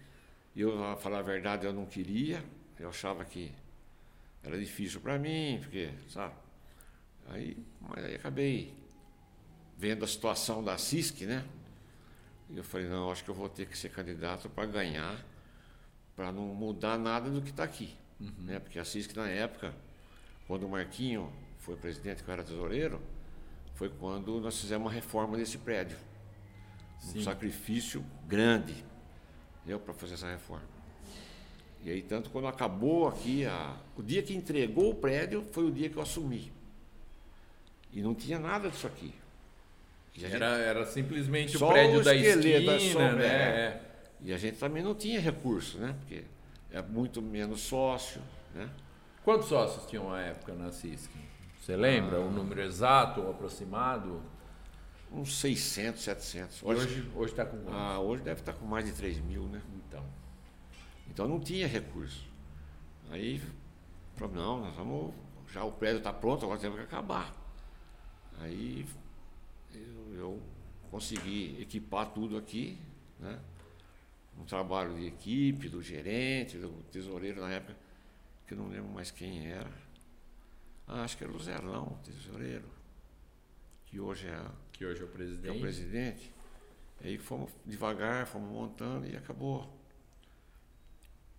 E 0.56 0.62
eu, 0.62 0.78
para 0.78 0.96
falar 0.98 1.20
a 1.20 1.24
verdade, 1.24 1.66
eu 1.66 1.74
não 1.74 1.88
queria. 1.88 2.44
Eu 2.80 2.90
achava 2.90 3.26
que 3.26 3.52
era 4.44 4.58
difícil 4.60 5.02
para 5.02 5.18
mim, 5.18 5.60
porque, 5.62 5.90
sabe? 6.08 6.36
Aí, 7.30 7.58
mas 7.80 8.06
aí 8.06 8.16
acabei 8.16 8.74
vendo 9.78 10.06
a 10.06 10.08
situação 10.08 10.64
da 10.64 10.78
CISC, 10.78 11.26
né? 11.26 11.44
E 12.50 12.58
eu 12.58 12.64
falei, 12.64 12.88
não, 12.88 13.12
acho 13.12 13.24
que 13.24 13.30
eu 13.30 13.36
vou 13.36 13.50
ter 13.50 13.66
que 13.66 13.78
ser 13.78 13.90
candidato 13.90 14.50
para 14.50 14.66
ganhar 14.68 15.26
para 16.16 16.32
não 16.32 16.44
mudar 16.44 16.98
nada 16.98 17.30
do 17.30 17.42
que 17.42 17.50
está 17.50 17.64
aqui. 17.64 17.96
Uhum. 18.20 18.32
Né? 18.40 18.60
Porque 18.60 18.78
a 18.80 18.86
CISC, 18.86 19.16
na 19.16 19.28
época, 19.28 19.74
quando 20.48 20.66
o 20.66 20.70
Marquinho 20.70 21.32
foi 21.60 21.76
presidente, 21.76 22.24
que 22.24 22.30
eu 22.30 22.34
era 22.34 22.44
tesoureiro, 22.44 23.02
foi 23.76 23.90
quando 23.90 24.40
nós 24.40 24.60
fizemos 24.60 24.86
uma 24.86 24.92
reforma 24.92 25.38
desse 25.38 25.58
prédio. 25.58 25.98
Sim. 27.00 27.20
Um 27.20 27.24
sacrifício 27.24 28.06
grande 28.28 28.76
para 29.86 29.94
fazer 29.94 30.16
essa 30.16 30.30
reforma. 30.30 30.66
E 31.84 31.90
aí, 31.90 32.02
tanto 32.02 32.30
quando 32.30 32.48
acabou 32.48 33.08
aqui, 33.08 33.46
a, 33.46 33.76
o 33.98 34.04
dia 34.04 34.22
que 34.22 34.36
entregou 34.36 34.92
o 34.92 34.96
prédio 34.96 35.44
foi 35.52 35.66
o 35.66 35.72
dia 35.72 35.90
que 35.90 35.96
eu 35.96 36.02
assumi. 36.02 36.52
E 37.92 38.02
não 38.02 38.14
tinha 38.14 38.38
nada 38.38 38.70
disso 38.70 38.86
aqui. 38.86 39.14
Era, 40.22 40.58
era 40.58 40.86
simplesmente 40.86 41.58
o 41.58 41.68
prédio 41.68 42.04
da 42.04 42.14
esquina, 42.16 43.14
né? 43.14 43.26
É. 43.26 43.91
E 44.24 44.34
a 44.34 44.38
gente 44.38 44.58
também 44.58 44.84
não 44.84 44.94
tinha 44.94 45.20
recurso, 45.20 45.80
né? 45.80 45.96
Porque 46.00 46.24
é 46.70 46.82
muito 46.82 47.22
menos 47.22 47.62
sócio, 47.62 48.22
né? 48.54 48.70
Quantos 49.24 49.50
sócios 49.50 49.86
tinham 49.88 50.12
à 50.12 50.20
época 50.20 50.54
na 50.54 50.72
CISC? 50.72 51.10
Você 51.60 51.76
lembra 51.76 52.18
ah, 52.18 52.22
o 52.22 52.32
número 52.32 52.62
exato 52.62 53.22
ou 53.22 53.32
aproximado? 53.32 54.22
Uns 55.12 55.40
600, 55.40 56.02
700. 56.02 56.64
Hoje 56.64 57.12
hoje 57.16 57.34
está 57.34 57.46
com 57.46 57.58
quantos? 57.58 57.74
Ah, 57.74 58.00
hoje 58.00 58.24
deve 58.24 58.40
estar 58.40 58.54
tá 58.54 58.60
com 58.60 58.66
mais 58.66 58.86
de 58.86 58.94
3 58.94 59.20
mil, 59.20 59.44
né? 59.44 59.62
Então. 59.76 60.04
Então 61.10 61.28
não 61.28 61.40
tinha 61.40 61.68
recurso. 61.68 62.26
Aí, 63.12 63.42
não, 64.34 64.62
nós 64.62 64.76
vamos. 64.76 65.14
Já 65.52 65.64
o 65.66 65.72
prédio 65.72 65.98
está 65.98 66.14
pronto, 66.14 66.46
agora 66.46 66.60
temos 66.60 66.78
que 66.78 66.86
acabar. 66.86 67.36
Aí 68.40 68.86
eu, 69.74 70.16
eu 70.16 70.42
consegui 70.90 71.58
equipar 71.62 72.08
tudo 72.12 72.38
aqui, 72.38 72.78
né? 73.20 73.38
Um 74.42 74.46
trabalho 74.46 74.96
de 74.96 75.06
equipe, 75.06 75.70
do 75.70 75.82
gerente, 75.82 76.58
do 76.58 76.70
tesoureiro 76.92 77.42
na 77.42 77.52
época, 77.52 77.76
que 78.48 78.54
eu 78.54 78.58
não 78.58 78.68
lembro 78.68 78.90
mais 78.90 79.12
quem 79.12 79.48
era. 79.48 79.72
Ah, 80.88 81.04
acho 81.04 81.18
que 81.18 81.24
era 81.24 81.32
o 81.32 81.40
Zerlão, 81.40 81.98
tesoureiro, 82.04 82.68
que 83.86 84.00
hoje 84.00 84.28
é, 84.28 84.46
que 84.74 84.86
hoje 84.86 85.02
é 85.02 85.06
o 85.06 85.08
presidente. 85.08 85.48
É 85.48 85.52
o 85.52 85.62
presidente. 85.62 86.34
E 87.02 87.08
aí 87.08 87.18
fomos 87.18 87.52
devagar, 87.66 88.26
fomos 88.26 88.52
montando 88.52 89.08
e 89.08 89.16
acabou 89.16 89.72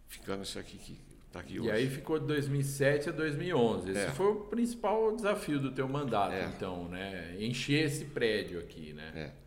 ficando 0.09 0.43
isso 0.45 0.59
aqui 0.59 0.79
que 0.79 0.99
está 1.27 1.41
aqui 1.41 1.59
hoje. 1.59 1.69
E 1.69 1.73
aí 1.73 1.91
ficou 1.91 2.19
de 2.19 2.27
2007 2.27 3.09
a 3.09 3.13
2011. 3.13 3.91
Esse 3.91 4.01
é. 4.01 4.11
foi 4.11 4.27
o 4.27 4.37
principal 4.47 5.15
desafio 5.15 5.59
do 5.59 5.73
teu 5.73 5.89
mandato, 5.89 6.35
é. 6.35 6.47
então, 6.47 6.89
né? 6.89 7.37
Encher 7.39 7.87
esse 7.87 8.05
prédio 8.07 8.61
aqui, 8.61 8.93
né? 8.93 9.13
É 9.15 9.42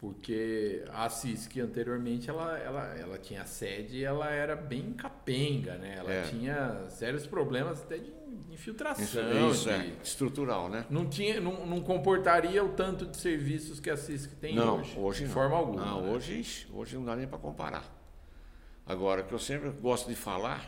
porque 0.00 0.82
a 0.94 1.10
CISC 1.10 1.60
anteriormente 1.60 2.30
ela, 2.30 2.56
ela, 2.58 2.84
ela 2.96 3.18
tinha 3.18 3.44
sede 3.44 3.98
e 3.98 4.04
ela 4.04 4.30
era 4.30 4.56
bem 4.56 4.94
capenga, 4.94 5.74
né? 5.74 5.96
Ela 5.98 6.10
é. 6.10 6.22
tinha 6.22 6.88
sérios 6.88 7.26
problemas 7.26 7.82
até 7.82 7.98
de 7.98 8.10
infiltração. 8.50 9.04
Isso, 9.04 9.20
isso 9.20 9.68
de, 9.68 9.74
é 9.74 9.96
estrutural, 10.02 10.70
né? 10.70 10.86
Não, 10.88 11.06
tinha, 11.06 11.38
não, 11.38 11.66
não 11.66 11.82
comportaria 11.82 12.64
o 12.64 12.70
tanto 12.70 13.04
de 13.04 13.18
serviços 13.18 13.78
que 13.78 13.90
a 13.90 13.96
CISC 13.96 14.34
tem 14.36 14.54
não, 14.54 14.80
hoje. 14.80 14.98
hoje 14.98 15.18
de 15.20 15.26
não. 15.26 15.34
forma 15.34 15.54
alguma. 15.54 15.84
Não, 15.84 16.00
né? 16.00 16.12
hoje, 16.12 16.66
hoje 16.72 16.96
não 16.96 17.04
dá 17.04 17.14
nem 17.14 17.28
para 17.28 17.38
comparar. 17.38 17.84
Agora, 18.86 19.22
que 19.22 19.34
eu 19.34 19.38
sempre 19.38 19.68
gosto 19.68 20.08
de 20.08 20.16
falar, 20.16 20.66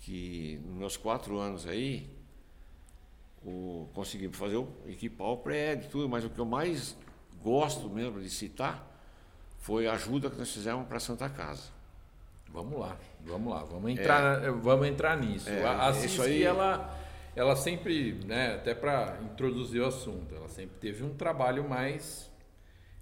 que 0.00 0.60
nos 0.66 0.76
meus 0.76 0.96
quatro 0.98 1.38
anos 1.38 1.66
aí, 1.66 2.10
o, 3.42 3.88
conseguimos 3.94 4.36
fazer 4.36 4.56
o, 4.56 4.68
equipar 4.86 5.28
o 5.28 5.38
prédio 5.38 5.88
tudo, 5.88 6.10
mas 6.10 6.26
o 6.26 6.28
que 6.28 6.38
eu 6.38 6.44
mais 6.44 6.94
gosto 7.42 7.88
mesmo 7.90 8.20
de 8.20 8.30
citar 8.30 8.88
foi 9.58 9.86
a 9.86 9.92
ajuda 9.92 10.30
que 10.30 10.38
nós 10.38 10.52
fizemos 10.52 10.86
para 10.86 10.96
a 10.96 11.00
Santa 11.00 11.28
Casa. 11.28 11.70
Vamos 12.52 12.78
lá, 12.78 12.96
vamos 13.24 13.52
lá, 13.52 13.64
vamos 13.64 13.90
entrar, 13.90 14.44
é, 14.44 14.50
vamos 14.50 14.86
entrar 14.86 15.16
nisso. 15.16 15.48
É, 15.48 15.64
a, 15.64 15.92
Cisque, 15.94 16.20
aí... 16.20 16.42
ela, 16.42 16.94
ela 17.34 17.56
sempre, 17.56 18.20
né, 18.26 18.56
até 18.56 18.74
para 18.74 19.18
introduzir 19.22 19.80
o 19.80 19.86
assunto, 19.86 20.34
ela 20.34 20.48
sempre 20.48 20.76
teve 20.78 21.02
um 21.02 21.14
trabalho 21.14 21.66
mais 21.66 22.30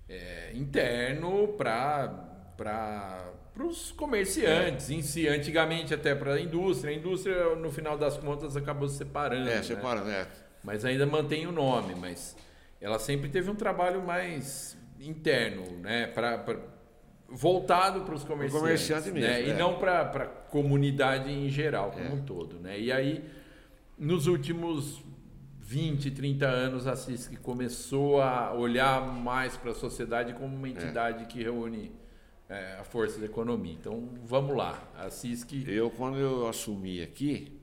é, 0.08 0.52
interno 0.54 1.48
para 1.56 3.32
os 3.58 3.90
comerciantes 3.92 4.90
é. 4.90 4.94
em 4.94 5.02
si, 5.02 5.26
antigamente 5.26 5.92
até 5.94 6.14
para 6.14 6.34
a 6.34 6.40
indústria. 6.40 6.92
A 6.92 6.96
indústria, 6.96 7.56
no 7.56 7.72
final 7.72 7.98
das 7.98 8.16
contas, 8.16 8.56
acabou 8.56 8.88
se 8.88 8.98
separando. 8.98 9.48
É, 9.48 9.56
né? 9.56 9.62
separando, 9.62 10.10
é. 10.10 10.28
Mas 10.62 10.84
ainda 10.84 11.06
mantém 11.06 11.46
o 11.46 11.52
nome, 11.52 11.94
mas 11.94 12.36
ela 12.80 12.98
sempre 12.98 13.28
teve 13.28 13.50
um 13.50 13.54
trabalho 13.54 14.02
mais 14.02 14.76
interno, 14.98 15.78
né? 15.78 16.06
Pra, 16.06 16.38
pra 16.38 16.58
voltado 17.30 18.02
para 18.02 18.14
os 18.14 18.24
comerciantes. 18.24 18.60
Comerciante 18.60 19.10
mesmo. 19.12 19.28
Né? 19.28 19.42
É. 19.42 19.48
E 19.48 19.52
não 19.54 19.78
para 19.78 20.02
a 20.02 20.26
comunidade 20.26 21.30
em 21.30 21.48
geral, 21.48 21.92
como 21.92 22.04
é. 22.04 22.10
um 22.10 22.22
todo. 22.22 22.58
Né? 22.58 22.80
E 22.80 22.90
aí, 22.90 23.24
nos 23.96 24.26
últimos 24.26 25.02
20, 25.60 26.10
30 26.10 26.46
anos, 26.46 26.86
a 26.86 26.96
CISC 26.96 27.36
começou 27.36 28.20
a 28.20 28.52
olhar 28.52 29.00
mais 29.00 29.56
para 29.56 29.70
a 29.70 29.74
sociedade 29.74 30.34
como 30.34 30.54
uma 30.56 30.66
é. 30.66 30.70
entidade 30.70 31.22
é. 31.22 31.26
que 31.26 31.42
reúne 31.42 31.92
é, 32.48 32.76
a 32.80 32.84
força 32.84 33.20
da 33.20 33.26
economia. 33.26 33.74
Então, 33.74 34.08
vamos 34.24 34.56
lá. 34.56 34.82
A 34.98 35.08
CISC... 35.08 35.64
Eu, 35.68 35.90
quando 35.90 36.18
eu 36.18 36.48
assumi 36.48 37.00
aqui, 37.00 37.60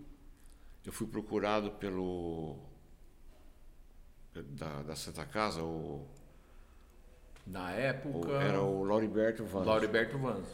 eu 0.86 0.94
fui 0.94 1.08
procurado 1.08 1.72
pelo 1.72 2.56
da, 4.44 4.82
da 4.84 4.96
Santa 4.96 5.26
Casa, 5.26 5.62
o. 5.62 6.06
Na 7.46 7.72
época. 7.72 8.28
O, 8.28 8.36
era 8.36 8.62
o 8.62 8.84
Lauriberto 8.84 9.46
Vans. 9.46 9.66
Lauriberto 9.66 10.18
Vans. 10.18 10.48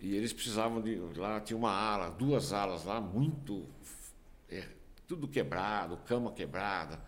E 0.00 0.16
eles 0.16 0.32
precisavam 0.32 0.80
de. 0.80 0.96
Lá 1.16 1.40
tinha 1.40 1.56
uma 1.56 1.70
ala, 1.70 2.10
duas 2.10 2.52
alas 2.52 2.84
lá, 2.84 3.00
muito. 3.00 3.66
É, 4.48 4.66
tudo 5.06 5.28
quebrado, 5.28 5.96
cama 6.06 6.32
quebrada, 6.32 7.00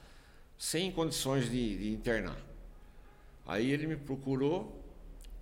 sem 0.58 0.92
condições 0.92 1.50
de, 1.50 1.78
de 1.78 1.92
internar. 1.92 2.38
Aí 3.46 3.70
ele 3.70 3.86
me 3.86 3.96
procurou 3.96 4.82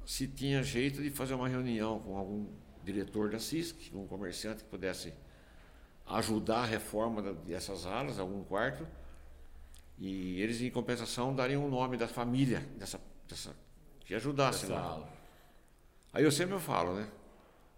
se 0.04 0.26
tinha 0.26 0.62
jeito 0.62 1.02
de 1.02 1.10
fazer 1.10 1.34
uma 1.34 1.48
reunião 1.48 2.00
com 2.00 2.16
algum 2.16 2.46
diretor 2.84 3.30
da 3.30 3.38
CISC, 3.38 3.94
um 3.94 4.06
comerciante 4.06 4.64
que 4.64 4.68
pudesse 4.68 5.12
ajudar 6.06 6.62
a 6.62 6.66
reforma 6.66 7.22
dessas 7.32 7.86
alas, 7.86 8.18
algum 8.18 8.42
quarto 8.42 8.86
e 9.98 10.40
eles, 10.40 10.60
em 10.60 10.70
compensação, 10.70 11.34
dariam 11.34 11.64
o 11.64 11.70
nome 11.70 11.96
da 11.96 12.08
família 12.08 12.60
dessa, 12.78 13.00
dessa 13.28 13.54
que 14.04 14.14
ajudasse 14.14 14.66
lá. 14.66 14.80
Aula. 14.80 15.08
Aí 16.12 16.24
eu 16.24 16.30
sempre 16.30 16.58
falo, 16.58 16.94
né? 16.94 17.08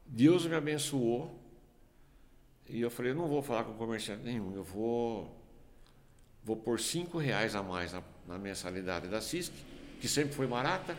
Deus 0.06 0.47
me 0.47 0.54
abençoou 0.54 1.38
e 2.68 2.80
eu 2.80 2.90
falei, 2.90 3.12
eu 3.12 3.16
não 3.16 3.28
vou 3.28 3.42
falar 3.42 3.64
com 3.64 3.75
comerciante 3.75 4.23
nenhum, 4.23 4.54
eu 4.54 4.64
vou 4.64 5.40
vou 6.42 6.56
pôr 6.56 6.78
cinco 6.78 7.16
reais 7.18 7.54
a 7.54 7.62
mais 7.62 7.92
na, 7.92 8.02
na 8.26 8.38
mensalidade 8.38 9.09
da 9.09 9.21
CISC, 9.21 9.52
que 10.00 10.06
sempre 10.06 10.35
foi 10.35 10.47
barata, 10.47 10.97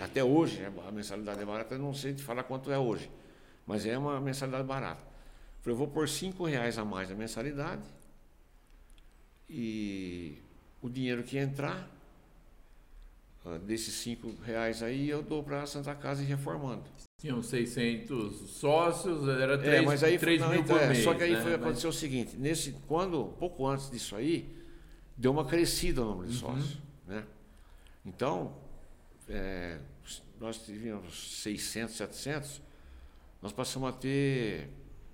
até 0.00 0.24
hoje 0.24 0.60
né, 0.60 0.72
a 0.86 0.90
mensalidade 0.90 1.40
é 1.40 1.44
barata, 1.44 1.74
eu 1.74 1.78
não 1.78 1.94
sei 1.94 2.14
te 2.14 2.22
falar 2.22 2.42
quanto 2.42 2.72
é 2.72 2.78
hoje, 2.78 3.10
mas 3.66 3.86
é 3.86 3.96
uma 3.96 4.20
mensalidade 4.20 4.64
barata. 4.64 5.02
Eu 5.02 5.62
falei, 5.62 5.74
eu 5.74 5.78
vou 5.78 5.88
pôr 5.88 6.08
cinco 6.08 6.44
reais 6.44 6.78
a 6.78 6.84
mais 6.84 7.08
na 7.08 7.14
mensalidade 7.14 7.84
e 9.48 10.42
o 10.82 10.88
dinheiro 10.88 11.22
que 11.22 11.36
entrar, 11.38 11.88
ah, 13.44 13.58
desses 13.58 13.94
cinco 13.94 14.34
reais 14.44 14.82
aí 14.82 15.08
eu 15.08 15.22
dou 15.22 15.42
para 15.42 15.62
a 15.62 15.66
Santa 15.66 15.94
Casa 15.94 16.22
e 16.22 16.26
reformando. 16.26 16.84
Tinham 17.18 17.42
600 17.42 18.50
sócios, 18.50 19.28
era 19.28 19.58
3, 19.58 19.74
é, 19.74 19.82
mas 19.82 20.02
aí 20.02 20.18
3 20.18 20.40
não, 20.40 20.50
mil 20.50 20.60
então, 20.60 20.76
por 20.76 20.82
é, 20.82 20.88
mês. 20.88 21.04
Só 21.04 21.14
que 21.14 21.22
aí 21.22 21.32
né? 21.34 21.42
foi 21.42 21.50
Mas- 21.52 21.60
acontecer 21.60 21.86
o 21.86 21.92
seguinte, 21.92 22.36
nesse, 22.36 22.72
quando, 22.88 23.24
pouco 23.38 23.66
antes 23.66 23.90
disso 23.90 24.16
aí, 24.16 24.48
deu 25.16 25.30
uma 25.32 25.44
crescida 25.44 26.00
no 26.00 26.12
número 26.12 26.28
de 26.28 26.34
Uhum. 26.34 26.40
sócios. 26.54 26.78
Né? 27.06 27.24
Então, 28.06 28.54
é, 29.28 29.78
nós 30.40 30.64
tivemos 30.64 31.42
600, 31.42 31.94
700, 31.96 32.62
nós 33.42 33.52
passamos 33.52 33.90
a 33.90 33.92
ter 33.92 34.68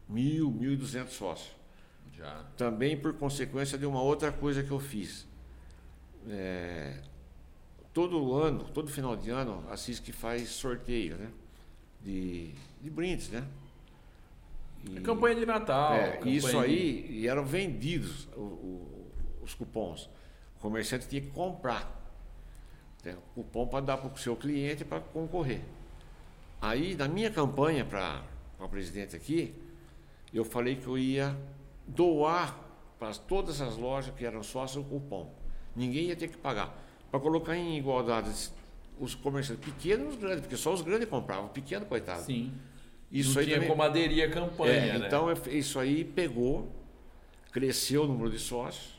1.000, 0.09 0.49
1.200 0.49 1.09
sócios. 1.11 1.51
Já. 2.17 2.45
Também 2.57 2.97
por 2.97 3.15
consequência 3.15 3.77
de 3.77 3.85
uma 3.85 4.01
outra 4.01 4.31
coisa 4.33 4.63
que 4.63 4.71
eu 4.71 4.79
fiz. 4.81 5.26
É, 6.29 6.95
todo 7.93 8.35
ano, 8.35 8.65
todo 8.75 8.91
final 8.91 9.17
de 9.17 9.31
ano, 9.31 9.65
a 9.71 9.77
CISC 9.77 10.13
faz 10.13 10.49
sorteio, 10.51 11.17
né? 11.17 11.31
De, 12.03 12.53
de 12.83 12.91
brindes, 12.91 13.31
né? 13.31 13.45
E- 14.89 14.99
É 14.99 15.01
campanha 15.01 15.35
de 15.37 15.47
Natal. 15.47 15.95
é, 15.95 16.13
campanha 16.17 16.37
isso 16.37 16.51
de- 16.51 16.57
aí, 16.57 17.07
e 17.11 17.29
eram 17.29 17.45
vendidos 17.45 18.29
o- 18.37 18.41
o- 18.41 19.11
os 19.43 19.55
cupons. 19.55 20.09
O 20.57 20.61
comerciante 20.61 21.09
tinha 21.09 21.21
que 21.23 21.31
comprar 21.31 21.95
né, 23.05 23.17
o 23.37 23.43
cupom 23.43 23.69
para 23.69 23.85
dar 23.85 23.97
para 23.99 24.13
o 24.13 24.19
seu 24.19 24.35
cliente 24.37 24.85
para 24.85 24.99
concorrer. 24.99 25.61
Aí, 26.61 26.97
na 26.97 27.07
minha 27.07 27.31
campanha 27.31 27.85
para 27.85 28.21
o 28.59 28.69
presidente 28.69 29.15
aqui, 29.15 29.55
eu 30.35 30.45
falei 30.45 30.75
que 30.75 30.89
eu 30.89 30.99
ia 30.99 31.37
doar 31.87 32.59
para 32.99 33.15
todas 33.15 33.61
as 33.61 33.77
lojas 33.77 34.13
que 34.17 34.25
eram 34.27 34.43
sócios 34.43 34.85
o 34.85 34.89
cupom. 34.89 35.33
Ninguém 35.77 36.07
ia 36.07 36.17
ter 36.17 36.29
que 36.29 36.37
pagar. 36.37 36.75
Para 37.11 37.21
colocar 37.21 37.55
em 37.57 37.77
igualdade 37.79 38.31
os 38.99 39.15
comerciantes 39.15 39.65
pequenos 39.65 40.07
e 40.07 40.09
os 40.09 40.17
grandes, 40.17 40.41
porque 40.41 40.57
só 40.57 40.73
os 40.73 40.81
grandes 40.83 41.09
compravam, 41.09 41.47
o 41.47 41.49
pequeno, 41.51 41.85
coitado. 41.87 42.23
Sim. 42.23 42.53
Isso 43.13 43.35
não 43.35 43.41
aí 43.41 43.45
tinha 43.47 43.57
também- 43.57 43.69
como 43.71 43.83
aderir 43.83 44.27
à 44.29 44.31
campanha, 44.33 44.73
é, 44.73 44.99
né? 44.99 45.07
Então, 45.07 45.29
eu- 45.31 45.37
isso 45.53 45.79
aí 45.79 46.05
pegou, 46.05 46.69
cresceu 47.53 48.03
o 48.05 48.07
número 48.09 48.31
de 48.31 48.39
sócios. 48.39 48.97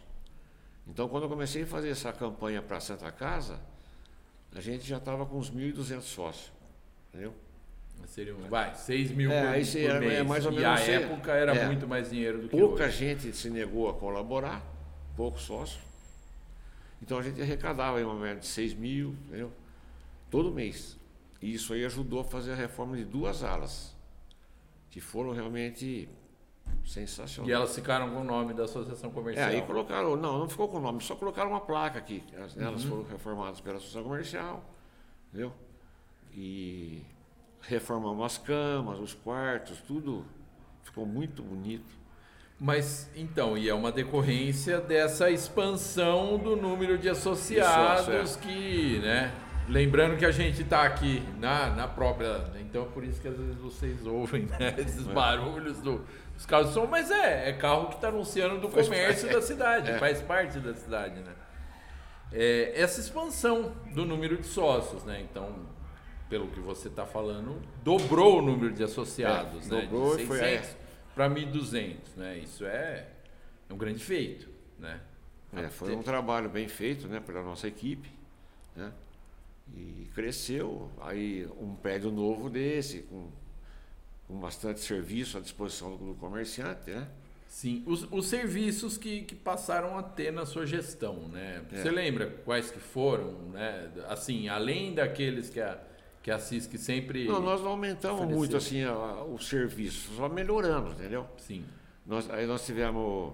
Então, 0.88 1.10
quando 1.10 1.24
eu 1.24 1.29
comecei 1.29 1.63
a 1.63 1.67
fazer 1.67 1.89
essa 1.89 2.13
campanha 2.13 2.62
para 2.62 2.77
a 2.77 2.79
Santa 2.79 3.12
Casa, 3.12 3.60
a 4.55 4.62
gente 4.62 4.88
já 4.88 4.98
estava 4.98 5.25
com 5.25 5.38
uns 5.38 5.50
1.200 5.51 6.05
sócios. 6.05 6.51
Entendeu? 7.10 7.34
Seria 8.05 8.34
um, 8.36 8.48
vai, 8.48 8.74
6 8.75 9.12
mil 9.12 9.29
É, 9.31 9.41
por, 9.41 9.50
aí 9.50 9.65
por 9.65 9.77
era- 9.79 10.05
é 10.05 10.07
mês. 10.10 10.27
mais 10.27 10.46
ou 10.46 10.51
e 10.51 10.55
menos 10.55 10.79
a 10.79 10.84
se- 10.84 10.91
época 10.91 11.31
era 11.34 11.55
é. 11.55 11.65
muito 11.65 11.88
mais 11.88 12.10
dinheiro 12.10 12.43
do 12.43 12.48
que 12.48 12.55
Pouca 12.57 12.86
hoje. 12.86 12.98
gente 12.98 13.36
se 13.36 13.50
negou 13.50 13.89
a 13.89 13.93
colaborar, 13.96 14.63
poucos 15.15 15.41
sócios. 15.41 15.81
Então, 17.01 17.18
a 17.18 17.22
gente 17.24 17.42
arrecadava 17.42 17.98
aí 17.98 18.04
uma 18.04 18.16
média 18.16 18.39
de 18.39 18.48
6 18.48 18.74
mil, 18.74 19.12
entendeu? 19.27 19.51
Todo 20.32 20.51
mês. 20.51 20.98
E 21.42 21.54
isso 21.54 21.74
aí 21.74 21.86
ajudou 21.86 22.22
a 22.22 22.24
fazer 22.24 22.54
a 22.54 22.56
reforma 22.56 22.98
de 22.98 23.06
duas 23.06 23.44
alas, 23.44 23.96
que 24.89 25.00
foram 25.00 25.32
realmente 25.32 26.10
sensacionais. 26.84 27.50
E 27.50 27.54
elas 27.54 27.74
ficaram 27.75 28.10
com 28.10 28.22
o 28.22 28.24
nome 28.24 28.54
da 28.54 28.63
associação 28.63 29.10
É, 29.10 29.13
comercial. 29.13 29.50
aí 29.50 29.62
colocaram, 29.62 30.16
não, 30.16 30.39
não 30.39 30.50
ficou 30.50 30.68
com 30.68 30.77
o 30.77 30.82
nome, 30.82 31.01
só 31.01 31.16
colocaram 31.16 31.51
uma 31.51 31.62
placa 31.62 32.00
aqui. 32.00 32.24
Elas, 32.34 32.58
elas 32.58 32.84
Uhum. 32.84 32.89
foram 32.89 33.04
reformadas 33.04 33.62
pela 33.62 33.77
Associação 33.77 34.04
Comercial, 34.04 34.63
entendeu? 35.30 35.54
E 36.34 37.04
reformamos 37.62 38.25
as 38.25 38.38
camas, 38.38 39.00
os 39.00 39.13
quartos, 39.13 39.80
tudo 39.82 40.25
ficou 40.84 41.06
muito 41.06 41.42
bonito. 41.44 41.96
Mas 42.60 43.10
então, 43.16 43.56
e 43.58 43.70
é 43.70 43.74
uma 43.74 43.92
decorrência 43.92 44.80
dessa 44.80 45.30
expansão 45.30 46.38
do 46.40 46.56
número 46.56 46.98
de 46.98 47.08
associados 47.08 48.06
sócio, 48.06 48.40
que, 48.42 49.00
né? 49.00 49.32
Lembrando 49.70 50.18
que 50.18 50.26
a 50.26 50.32
gente 50.32 50.62
está 50.64 50.84
aqui 50.84 51.22
na, 51.40 51.70
na 51.70 51.88
própria. 51.88 52.46
Então 52.60 52.84
é 52.84 52.86
por 52.88 53.04
isso 53.04 53.22
que 53.22 53.28
às 53.28 53.38
vezes 53.38 53.58
vocês 53.58 54.06
ouvem 54.08 54.44
né, 54.46 54.74
esses 54.80 55.08
É. 55.08 55.14
barulhos 55.14 55.78
do, 55.80 56.02
dos 56.36 56.46
carros 56.48 56.70
de 56.70 56.74
som, 56.74 56.88
mas 56.88 57.12
é, 57.12 57.50
é 57.50 57.54
carro 57.54 57.90
que 57.90 57.96
está 57.96 58.08
anunciando 58.08 58.60
do 58.60 58.70
Faz 58.70 58.88
comércio 58.88 59.28
parte. 59.28 59.36
da 59.36 59.42
cidade, 59.46 59.92
É. 59.92 59.98
faz 60.00 60.22
parte 60.22 60.58
da 60.60 60.74
cidade, 60.74 61.20
né? 61.20 61.32
É, 62.34 62.74
essa 62.75 63.00
expansão 63.00 63.72
do 63.94 64.03
número 64.03 64.36
de 64.38 64.48
sócios, 64.48 65.03
né? 65.03 65.24
Então, 65.29 65.53
pelo 66.29 66.48
que 66.48 66.60
você 66.60 66.88
está 66.88 67.05
falando, 67.05 67.62
dobrou 67.84 68.40
o 68.40 68.42
número 68.42 68.74
de 68.74 68.84
associados, 68.84 69.70
É, 69.72 69.75
né? 69.75 69.81
dobrou 69.81 70.18
de 70.18 70.24
e 70.24 70.25
foi- 70.25 70.40
600 70.40 70.87
para 71.18 71.27
1.200, 71.32 71.96
né? 72.16 72.38
Isso 72.38 72.64
é, 72.64 73.08
é 73.68 73.74
um 73.74 73.77
grande 73.77 74.03
feito, 74.03 74.48
né? 74.77 75.01
É, 75.51 75.68
foi 75.68 75.96
um 75.96 76.03
trabalho 76.03 76.48
bem 76.48 76.68
feito 76.68 77.08
né, 77.08 77.20
pela 77.20 77.42
nossa 77.42 77.68
equipe. 77.68 78.08
Né? 78.75 78.94
E 79.75 80.08
cresceu. 80.14 80.92
Aí 81.01 81.48
um 81.60 81.74
prédio 81.75 82.12
novo 82.12 82.51
desse, 82.51 83.00
com, 83.00 83.32
com 84.27 84.40
bastante 84.40 84.80
serviço 84.80 85.40
à 85.40 85.42
disposição 85.42 85.98
do, 85.98 86.10
do 86.10 86.16
comerciante. 86.16 86.92
Né? 86.92 87.08
Sim, 87.48 87.82
os, 87.88 88.03
os 88.12 88.27
serviços 88.27 88.96
que, 88.96 89.24
que 89.24 89.34
passaram 89.34 89.98
a 89.98 90.03
ter 90.03 90.32
na 90.32 90.46
sua 90.46 90.68
gestão, 90.68 91.27
né? 91.30 91.64
É. 91.72 91.82
Você 91.82 91.90
lembra 91.90 92.30
quais 92.46 92.70
que 92.70 92.80
foram, 92.80 93.32
né? 93.50 93.90
Assim, 94.08 94.50
além 94.50 94.94
daqueles 94.94 95.50
que 95.50 95.60
a, 95.60 95.80
que 96.27 96.31
a 96.31 96.37
CISC 96.40 96.77
sempre... 96.77 97.24
Não, 97.25 97.40
nós 97.40 97.61
não 97.61 97.70
aumentamos 97.70 98.18
ofereceu. 98.18 98.37
muito 98.37 98.57
assim 98.57 98.83
a- 98.83 98.92
a- 98.92 99.24
o 99.24 99.40
serviço, 99.40 100.13
só 100.18 100.27
melhoramos, 100.27 100.92
entendeu? 101.00 101.25
Sim, 101.37 101.63
Nós, 102.05 102.29
aí 102.29 102.46
nós 102.46 102.66
tivemos 102.66 103.31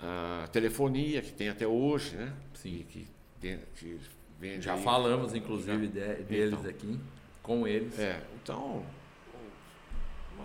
a 0.00 0.46
telefonia, 0.52 1.20
que 1.20 1.32
tem 1.32 1.48
até 1.48 1.66
hoje, 1.66 2.14
né? 2.14 2.32
Sim. 2.54 2.86
Que, 2.88 3.08
que 3.40 3.98
vende 4.38 4.64
já 4.66 4.74
aí. 4.74 4.82
falamos, 4.84 5.34
inclusive, 5.34 5.88
de- 5.88 6.22
deles 6.22 6.60
Então. 6.60 6.70
aqui, 6.70 7.00
com 7.42 7.66
eles, 7.66 7.98
É, 7.98 8.22
então 8.40 8.84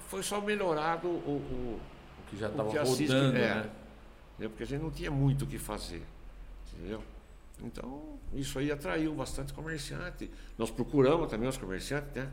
foi 0.07 0.23
só 0.23 0.41
melhorado 0.41 1.07
o, 1.07 1.11
o, 1.11 1.79
o 1.79 2.23
que 2.27 2.37
já 2.37 2.49
estava 2.49 2.71
CISC 2.87 3.07
rodando, 3.13 3.37
é, 3.37 3.39
né? 3.55 3.69
né? 4.39 4.47
Porque 4.47 4.63
a 4.63 4.65
gente 4.65 4.81
não 4.81 4.89
tinha 4.89 5.11
muito 5.11 5.45
o 5.45 5.47
que 5.47 5.59
fazer, 5.59 6.01
entendeu? 6.73 7.03
Então, 7.63 8.17
isso 8.33 8.57
aí 8.59 8.71
atraiu 8.71 9.13
bastante 9.13 9.53
comerciante. 9.53 10.29
Nós 10.57 10.71
procuramos 10.71 11.29
também 11.29 11.47
os 11.47 11.57
comerciantes, 11.57 12.11
né? 12.15 12.29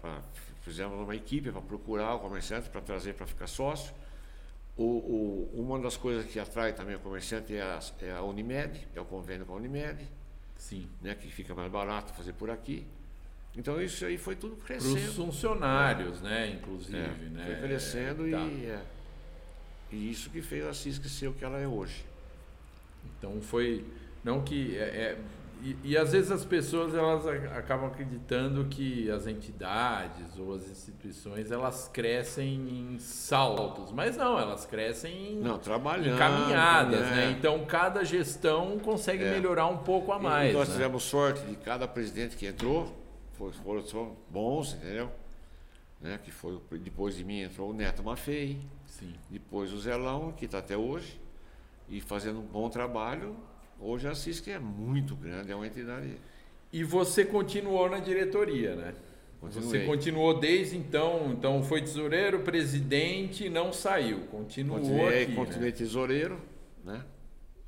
Pra- 0.00 0.22
fizemos 0.62 0.98
uma 1.00 1.16
equipe 1.16 1.50
para 1.50 1.60
procurar 1.60 2.14
o 2.14 2.20
comerciante, 2.20 2.68
para 2.68 2.80
trazer 2.80 3.14
para 3.14 3.26
ficar 3.26 3.46
sócio. 3.46 3.92
O, 4.76 4.82
o- 4.84 5.50
uma 5.54 5.78
das 5.80 5.96
coisas 5.96 6.24
que 6.30 6.38
atrai 6.38 6.72
também 6.72 6.94
o 6.94 7.00
comerciante 7.00 7.56
é 7.56 7.62
a, 7.62 7.80
é 8.00 8.12
a 8.12 8.22
Unimed, 8.22 8.86
é 8.94 9.00
o 9.00 9.04
convênio 9.04 9.44
com 9.44 9.54
a 9.54 9.56
Unimed, 9.56 10.06
Sim. 10.56 10.88
né? 11.02 11.14
que 11.16 11.28
fica 11.28 11.54
mais 11.54 11.70
barato 11.70 12.12
fazer 12.14 12.32
por 12.34 12.48
aqui. 12.50 12.86
Então, 13.56 13.80
isso 13.82 14.04
aí 14.04 14.16
foi 14.16 14.36
tudo 14.36 14.54
Para 14.54 14.76
os 14.76 14.84
crescendo. 14.86 15.12
funcionários, 15.14 16.20
né? 16.20 16.50
Inclusive, 16.50 16.96
É, 16.96 17.08
né? 17.30 17.44
Foi 17.58 17.68
crescendo 17.68 18.30
Tá. 18.30 18.38
e, 18.38 18.66
é, 18.66 18.82
e 19.90 20.10
isso 20.12 20.30
que 20.30 20.40
fez 20.40 20.64
a 20.64 20.72
CISC 20.74 21.08
ser 21.08 21.26
o 21.28 21.32
que 21.32 21.44
ela 21.44 21.58
é 21.58 21.66
hoje. 21.66 22.04
Então 23.18 23.40
foi 23.40 23.84
não 24.28 24.42
que 24.42 24.76
é, 24.76 24.82
é- 24.82 25.18
e, 25.60 25.76
e 25.82 25.96
às 25.96 26.12
vezes 26.12 26.30
as 26.30 26.44
pessoas 26.44 26.94
elas 26.94 27.26
acabam 27.56 27.88
acreditando 27.88 28.66
que 28.66 29.10
as 29.10 29.26
entidades 29.26 30.38
ou 30.38 30.54
as 30.54 30.70
instituições 30.70 31.50
elas 31.50 31.90
crescem 31.92 32.54
em 32.94 32.98
saltos, 33.00 33.90
mas 33.90 34.16
não, 34.16 34.38
elas 34.38 34.64
crescem 34.66 35.32
em, 35.32 35.40
Não, 35.40 35.58
trabalhando. 35.58 36.14
em 36.14 36.16
caminhadas, 36.18 37.00
né? 37.00 37.16
né? 37.26 37.30
Então 37.36 37.64
cada 37.66 38.04
gestão 38.04 38.78
consegue 38.78 39.24
É. 39.24 39.32
melhorar 39.32 39.66
um 39.66 39.78
pouco 39.78 40.12
a 40.12 40.18
E 40.18 40.22
mais. 40.22 40.54
nós 40.54 40.68
né? 40.68 40.74
tivemos 40.74 41.02
sorte 41.02 41.40
de 41.44 41.56
cada 41.56 41.88
presidente 41.88 42.36
que 42.36 42.46
entrou, 42.46 42.96
foram 43.64 43.82
só 43.84 44.12
bons, 44.30 44.74
entendeu? 44.74 45.10
Né? 46.00 46.20
Que 46.22 46.30
foi, 46.30 46.56
depois 46.78 47.16
de 47.16 47.24
mim 47.24 47.40
entrou 47.40 47.70
o 47.70 47.72
Neto 47.72 48.04
Maffei, 48.04 48.60
Sim. 48.86 49.12
depois 49.28 49.72
o 49.72 49.78
Zelão, 49.80 50.30
que 50.30 50.44
está 50.44 50.58
até 50.58 50.76
hoje, 50.76 51.20
e 51.88 52.00
fazendo 52.00 52.38
um 52.38 52.46
bom 52.46 52.68
trabalho. 52.70 53.34
Hoje 53.80 54.08
a 54.08 54.14
CISC 54.14 54.48
é 54.48 54.58
muito 54.58 55.14
grande, 55.14 55.52
é 55.52 55.54
uma 55.54 55.66
entidade. 55.66 56.16
E 56.72 56.82
você 56.82 57.24
continuou 57.24 57.88
na 57.88 57.98
diretoria, 57.98 58.74
né? 58.74 58.94
Você 59.40 59.60
Continuei. 59.60 59.86
continuou 59.86 60.40
desde 60.40 60.76
então, 60.76 61.30
então 61.32 61.62
foi 61.62 61.80
tesoureiro, 61.80 62.40
presidente, 62.40 63.48
não 63.48 63.72
saiu, 63.72 64.22
continuou 64.26 64.80
Continuei, 64.80 65.22
aqui, 65.22 65.34
continuei 65.34 65.70
né? 65.70 65.76
tesoureiro, 65.76 66.40
né? 66.84 67.04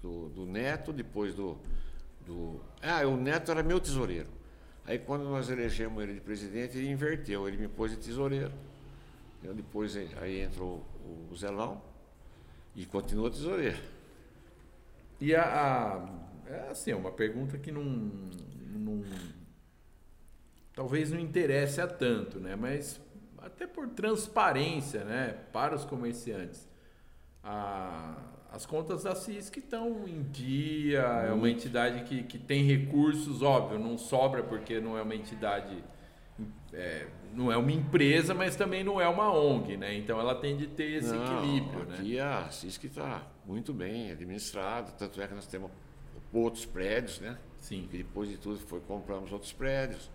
Do, 0.02 0.30
do 0.30 0.46
Neto, 0.46 0.92
depois 0.92 1.32
do, 1.32 1.56
do. 2.26 2.60
Ah, 2.82 3.06
o 3.06 3.16
Neto 3.16 3.52
era 3.52 3.62
meu 3.62 3.78
tesoureiro. 3.78 4.26
Aí 4.84 4.98
quando 4.98 5.22
nós 5.24 5.48
elegemos 5.48 6.02
ele 6.02 6.14
de 6.14 6.20
presidente, 6.20 6.76
ele 6.76 6.90
inverteu, 6.90 7.46
ele 7.46 7.56
me 7.56 7.68
pôs 7.68 7.92
de 7.92 7.98
tesoureiro. 7.98 8.52
Eu 9.44 9.54
depois 9.54 9.96
aí 10.20 10.40
entrou 10.40 10.84
o 11.30 11.36
Zelão 11.36 11.80
e 12.74 12.84
continuou 12.84 13.30
tesoureiro. 13.30 13.78
E 15.20 15.34
a, 15.34 15.42
a- 15.42 16.08
é 16.50 16.68
assim, 16.70 16.90
é 16.90 16.96
uma 16.96 17.12
pergunta 17.12 17.58
que 17.58 17.70
não, 17.70 17.84
não 17.84 19.04
talvez 20.74 21.10
não 21.10 21.18
interesse 21.20 21.80
a 21.80 21.86
tanto, 21.86 22.38
né? 22.40 22.56
Mas 22.56 23.00
até 23.38 23.66
por 23.66 23.88
transparência, 23.88 25.04
né, 25.04 25.36
para 25.52 25.74
os 25.74 25.84
comerciantes. 25.84 26.68
A, 27.42 28.16
as 28.52 28.66
contas 28.66 29.04
da 29.04 29.14
CISC 29.14 29.58
estão 29.60 30.08
em 30.08 30.22
dia, 30.24 31.00
é 31.00 31.32
uma 31.32 31.50
entidade 31.50 32.04
que, 32.04 32.22
que 32.24 32.38
tem 32.38 32.64
recursos, 32.64 33.42
óbvio, 33.42 33.78
não 33.78 33.98
sobra 33.98 34.42
porque 34.42 34.80
não 34.80 34.98
é 34.98 35.02
uma 35.02 35.14
entidade, 35.14 35.82
é, 36.72 37.06
não 37.34 37.50
é 37.50 37.56
uma 37.56 37.72
empresa, 37.72 38.34
mas 38.34 38.56
também 38.56 38.82
não 38.82 39.00
é 39.00 39.08
uma 39.08 39.32
ONG, 39.32 39.76
né? 39.76 39.94
Então 39.96 40.18
ela 40.18 40.34
tem 40.34 40.56
de 40.56 40.66
ter 40.66 40.98
esse 40.98 41.12
não, 41.12 41.24
equilíbrio. 41.24 41.84
Né? 41.84 41.94
Aqui 41.94 42.16
né? 42.16 42.22
a 42.22 42.50
CISC 42.50 42.84
está 42.84 43.26
muito 43.46 43.72
bem 43.72 44.10
administrada, 44.10 44.90
tanto 44.92 45.20
é 45.20 45.26
que 45.26 45.34
nós 45.34 45.46
temos 45.46 45.70
outros 46.32 46.64
prédios, 46.64 47.20
né? 47.20 47.38
Sim. 47.58 47.88
E 47.92 47.98
depois 47.98 48.28
de 48.28 48.36
tudo 48.36 48.58
foi 48.58 48.80
compramos 48.80 49.32
outros 49.32 49.52
prédios, 49.52 50.10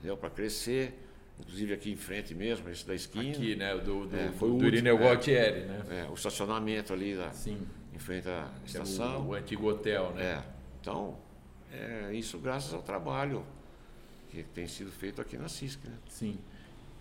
deu 0.00 0.16
para 0.16 0.30
crescer. 0.30 0.98
Inclusive 1.40 1.72
aqui 1.72 1.90
em 1.90 1.96
frente 1.96 2.34
mesmo, 2.34 2.68
esse 2.68 2.86
da 2.86 2.94
esquina. 2.94 3.30
Aqui, 3.30 3.56
né? 3.56 3.74
Do, 3.78 4.06
do, 4.06 4.16
é, 4.16 4.30
foi 4.32 4.50
do, 4.50 4.58
do 4.58 4.66
Irineu 4.66 4.96
é, 4.98 5.00
Gualtieri, 5.00 5.60
né? 5.62 5.82
É, 5.90 6.10
o 6.10 6.14
estacionamento 6.14 6.92
ali 6.92 7.16
da, 7.16 7.32
Sim. 7.32 7.66
em 7.92 7.98
frente 7.98 8.28
à 8.28 8.48
estação. 8.64 9.14
É 9.14 9.18
o, 9.18 9.26
o, 9.28 9.34
antigo 9.34 9.68
hotel, 9.68 10.12
né? 10.12 10.24
É. 10.24 10.42
Então, 10.80 11.18
é 11.72 12.12
isso 12.12 12.38
graças 12.38 12.72
ao 12.74 12.82
trabalho 12.82 13.44
que 14.30 14.42
tem 14.42 14.66
sido 14.66 14.92
feito 14.92 15.20
aqui 15.20 15.36
na 15.36 15.48
CISC, 15.48 15.86
né? 15.86 15.96
Sim. 16.08 16.38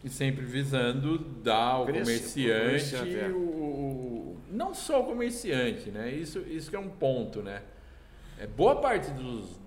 E 0.04 0.10
sempre 0.10 0.44
visando 0.46 1.18
dar 1.18 1.74
ao 1.74 1.86
Cresce, 1.86 2.46
comerciante, 2.46 2.96
o, 2.96 3.20
é. 3.20 3.30
o, 3.30 4.38
não 4.50 4.74
só 4.74 5.02
o 5.02 5.06
comerciante, 5.06 5.92
né? 5.92 6.12
Isso, 6.12 6.40
isso 6.40 6.70
que 6.70 6.76
é 6.76 6.80
um 6.80 6.90
ponto, 6.90 7.42
né? 7.42 7.62
É, 8.40 8.48
boa 8.48 8.82
parte 8.82 9.12
dos, 9.12 9.60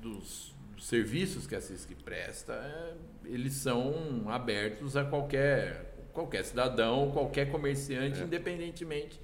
dos 0.00 0.54
serviços 0.80 1.46
que 1.46 1.54
a 1.54 1.60
CISC 1.60 1.94
presta, 1.96 2.54
é, 2.54 2.94
eles 3.26 3.52
são 3.52 4.24
abertos 4.28 4.96
a 4.96 5.04
qualquer, 5.04 5.94
qualquer 6.14 6.44
cidadão, 6.44 7.10
qualquer 7.10 7.50
comerciante, 7.50 8.20
é. 8.20 8.24
independentemente 8.24 9.20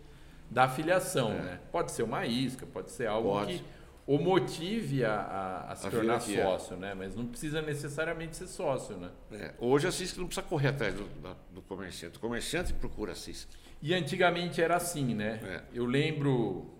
da 0.50 0.64
afiliação. 0.64 1.33
É. 1.33 1.42
Né? 1.42 1.61
Pode 1.72 1.92
ser 1.92 2.02
uma 2.02 2.26
isca, 2.26 2.66
pode 2.66 2.90
ser 2.90 3.07
algo 3.07 3.30
pode. 3.30 3.59
que 3.59 3.64
o 4.07 4.19
motive 4.19 5.05
a, 5.05 5.14
a, 5.14 5.73
a 5.73 5.77
se 5.77 5.87
a 5.87 5.90
tornar 5.90 6.17
é. 6.17 6.21
sócio, 6.21 6.77
né? 6.77 6.95
mas 6.95 7.14
não 7.14 7.27
precisa 7.27 7.62
necessariamente 7.62 8.37
ser 8.37 8.47
sócio. 8.47 8.97
Né? 8.97 9.11
É. 9.33 9.55
Hoje 9.59 9.87
a 9.87 9.93
CISC 9.93 10.19
não 10.19 10.27
precisa 10.27 10.47
correr 10.47 10.69
atrás 10.69 10.95
do, 10.95 11.09
do 11.53 11.62
comerciante, 11.62 12.19
o 12.19 12.21
comerciante 12.21 12.73
procura 12.75 13.12
a 13.12 13.14
CISC. 13.14 13.49
E 13.83 13.95
antigamente 13.95 14.62
era 14.62 14.77
assim, 14.77 15.14
né? 15.14 15.40
É. 15.43 15.62
Eu 15.73 15.85
lembro, 15.85 16.71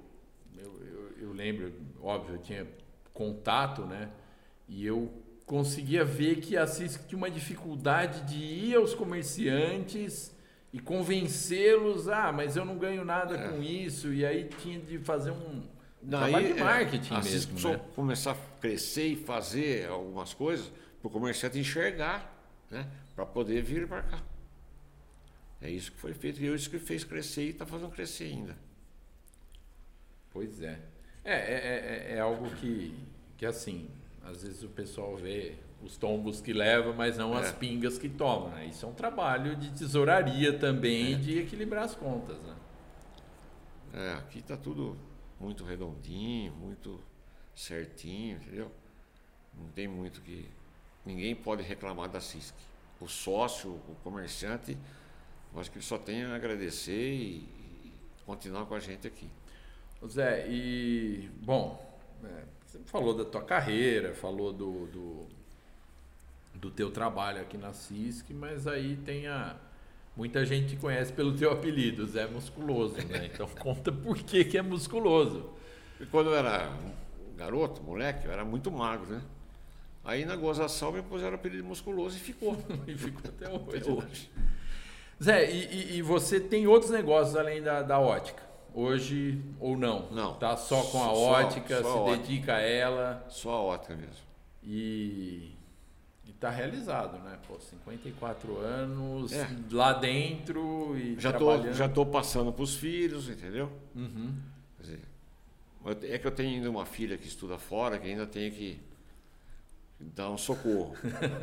eu, 0.57 0.81
eu, 0.87 1.29
eu 1.29 1.33
lembro, 1.33 1.73
óbvio, 2.03 2.37
eu 2.37 2.39
tinha 2.39 2.67
contato, 3.13 3.83
né? 3.83 4.11
E 4.69 4.87
eu 4.87 5.11
conseguia 5.47 6.05
ver 6.05 6.37
que 6.37 6.57
a 6.57 6.67
CISC 6.67 7.07
tinha 7.07 7.19
uma 7.19 7.31
dificuldade 7.31 8.23
de 8.23 8.43
ir 8.43 8.77
aos 8.77 8.95
comerciantes 8.95 10.35
e 10.73 10.81
convencê-los, 10.81 12.09
ah, 12.09 12.33
mas 12.33 12.57
eu 12.57 12.65
não 12.65 12.77
ganho 12.77 13.05
nada 13.05 13.37
é. 13.37 13.49
com 13.49 13.63
isso, 13.63 14.13
e 14.13 14.25
aí 14.25 14.49
tinha 14.61 14.79
de 14.81 14.99
fazer 14.99 15.31
um 15.31 15.63
trabalho 16.09 16.55
de 16.55 16.61
é, 16.61 16.65
marketing 16.65 17.15
é, 17.15 17.23
mesmo. 17.23 17.71
Né? 17.71 17.81
começar 17.95 18.33
a 18.33 18.61
crescer 18.61 19.09
e 19.09 19.17
fazer 19.17 19.89
algumas 19.89 20.35
coisas 20.35 20.71
para 21.01 21.09
o 21.09 21.11
comerciante 21.11 21.59
enxergar, 21.59 22.33
né? 22.71 22.87
para 23.15 23.27
poder 23.27 23.63
vir 23.63 23.87
para 23.87 24.03
cá. 24.03 24.23
É 25.61 25.71
isso 25.71 25.93
que 25.93 25.99
foi 25.99 26.13
feito 26.13 26.43
e 26.43 26.49
é 26.49 26.55
isso 26.55 26.69
que 26.69 26.79
fez 26.79 27.05
crescer 27.05 27.47
e 27.47 27.51
está 27.51 27.65
fazendo 27.65 27.91
crescer 27.91 28.25
ainda. 28.25 28.57
Pois 30.31 30.61
é. 30.61 30.79
É, 31.25 31.35
é, 31.35 32.13
é, 32.13 32.17
é 32.17 32.21
algo 32.21 32.51
que, 32.57 32.95
que 33.39 33.47
assim, 33.47 33.89
às 34.23 34.43
vezes 34.43 34.63
o 34.63 34.69
pessoal 34.69 35.17
vê 35.17 35.55
os 35.83 35.97
tombos 35.97 36.41
que 36.41 36.53
leva, 36.53 36.93
mas 36.93 37.17
não 37.17 37.37
é. 37.37 37.41
as 37.41 37.53
pingas 37.53 37.99
que 37.99 38.09
toma. 38.09 38.51
Né? 38.51 38.67
Isso 38.67 38.85
é 38.85 38.89
um 38.89 38.95
trabalho 38.95 39.55
de 39.57 39.71
tesouraria 39.71 40.59
também, 40.59 41.15
é. 41.15 41.17
de 41.17 41.39
equilibrar 41.39 41.85
as 41.85 41.95
contas. 41.95 42.37
Né? 42.39 42.57
É, 43.95 44.13
aqui 44.15 44.41
está 44.41 44.57
tudo 44.57 44.97
muito 45.45 45.63
redondinho, 45.65 46.53
muito 46.55 46.99
certinho, 47.55 48.37
entendeu? 48.39 48.71
Não 49.57 49.69
tem 49.69 49.87
muito 49.87 50.21
que. 50.23 50.49
Ninguém 51.05 51.37
pode 51.37 51.63
reclamar 51.63 52.09
da 52.09 52.21
CISC. 52.21 52.55
O 53.01 53.07
sócio, 53.07 53.71
o 53.71 53.97
comerciante, 54.03 54.77
eu 55.53 55.61
acho 55.61 55.71
que 55.71 55.81
só 55.83 55.99
tem 55.99 56.25
a 56.25 56.35
agradecer 56.35 57.13
e, 57.13 57.49
continuar 58.25 58.65
com 58.65 58.75
a 58.75 58.81
gente 58.81 59.07
aqui. 59.07 59.29
Zé, 60.07 60.47
e 60.49 61.31
bom, 61.43 61.99
é, 62.25 62.45
você 62.65 62.79
falou 62.87 63.15
da 63.15 63.25
tua 63.25 63.43
carreira, 63.43 64.15
falou 64.15 64.53
do, 64.53 64.87
do, 64.87 65.27
do 66.55 66.71
teu 66.71 66.91
trabalho 66.91 67.41
aqui 67.41 67.57
na 67.59 67.73
CISC, 67.73 68.33
mas 68.33 68.67
aí 68.67 68.97
tem 68.97 69.27
a. 69.27 69.57
Muita 70.17 70.47
gente 70.47 70.71
te 70.71 70.77
conhece 70.77 71.13
pelo 71.13 71.37
teu 71.37 71.51
apelido, 71.51 72.07
Zé 72.07 72.27
Musculoso, 72.27 72.97
né? 73.09 73.31
Então 73.33 73.49
conta 73.59 73.91
por 73.91 74.17
que, 74.19 74.45
que 74.45 74.57
é 74.57 74.63
musculoso. 74.63 75.51
E 76.01 76.07
quando 76.07 76.31
eu 76.31 76.37
era 76.37 76.71
garoto, 77.37 77.83
moleque, 77.83 78.27
eu 78.27 78.33
era 78.33 78.45
muito 78.45 78.71
magro, 78.71 79.07
né? 79.07 79.23
Aí 80.05 80.25
na 80.25 80.37
gozação 80.37 80.93
me 80.93 81.03
puseram 81.03 81.33
o 81.33 81.35
apelido 81.35 81.65
musculoso 81.65 82.17
e 82.17 82.21
ficou. 82.21 82.57
e 82.87 82.95
ficou 82.95 83.23
até 83.29 83.49
hoje. 83.49 83.79
Até 83.79 83.91
hoje. 83.91 84.31
Né? 84.37 84.45
Zé, 85.23 85.51
e, 85.51 85.97
e, 85.97 86.03
você 86.03 86.39
tem 86.39 86.67
outros 86.67 86.91
negócios 86.91 87.37
além 87.37 87.63
da, 87.63 87.83
da 87.83 87.99
ótica? 87.99 88.43
Hoje 88.75 89.41
ou 89.61 89.77
não? 89.77 90.11
Não. 90.11 90.35
Tá 90.35 90.57
só 90.57 90.83
com 90.83 91.03
a 91.03 91.07
só, 91.07 91.15
ótica, 91.15 91.83
só 91.83 91.83
se 91.83 91.89
a 91.89 92.01
ótica. 92.01 92.17
dedica 92.19 92.55
a 92.57 92.61
ela. 92.61 93.25
Só 93.29 93.51
a 93.51 93.63
ótica 93.63 93.95
mesmo. 93.95 94.25
E 94.63 95.55
está 96.31 96.51
realizado, 96.51 97.19
né? 97.19 97.39
Pô, 97.47 97.59
54 97.59 98.59
anos 98.59 99.33
é. 99.33 99.49
lá 99.71 99.93
dentro 99.95 100.97
e 100.97 101.19
já 101.19 101.33
trabalhando. 101.33 101.67
Tô, 101.69 101.73
já 101.73 101.87
estou 101.87 102.07
passando 102.07 102.53
para 102.53 102.63
os 102.63 102.75
filhos, 102.75 103.29
entendeu? 103.29 103.73
Uhum. 103.95 104.35
Dizer, 104.79 105.01
é 106.03 106.19
que 106.19 106.27
eu 106.27 106.31
tenho 106.31 106.57
ainda 106.57 106.71
uma 106.71 106.85
filha 106.85 107.17
que 107.17 107.27
estuda 107.27 107.59
fora, 107.59 107.99
que 107.99 108.09
ainda 108.09 108.27
tenho 108.27 108.53
que 108.53 108.79
dar 109.99 110.31
um 110.31 110.37
socorro. 110.37 110.95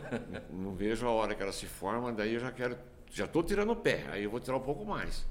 Não 0.52 0.76
vejo 0.76 1.08
a 1.08 1.12
hora 1.12 1.34
que 1.34 1.42
ela 1.42 1.54
se 1.54 1.66
forma, 1.66 2.12
daí 2.12 2.36
eu 2.36 2.40
já 2.40 2.52
quero, 2.52 2.78
já 3.12 3.26
estou 3.26 3.44
tirando 3.44 3.72
o 3.72 3.76
pé, 3.76 4.06
aí 4.12 4.24
eu 4.24 4.30
vou 4.30 4.40
tirar 4.40 4.58
um 4.58 4.62
pouco 4.62 4.86
mais. 4.86 5.26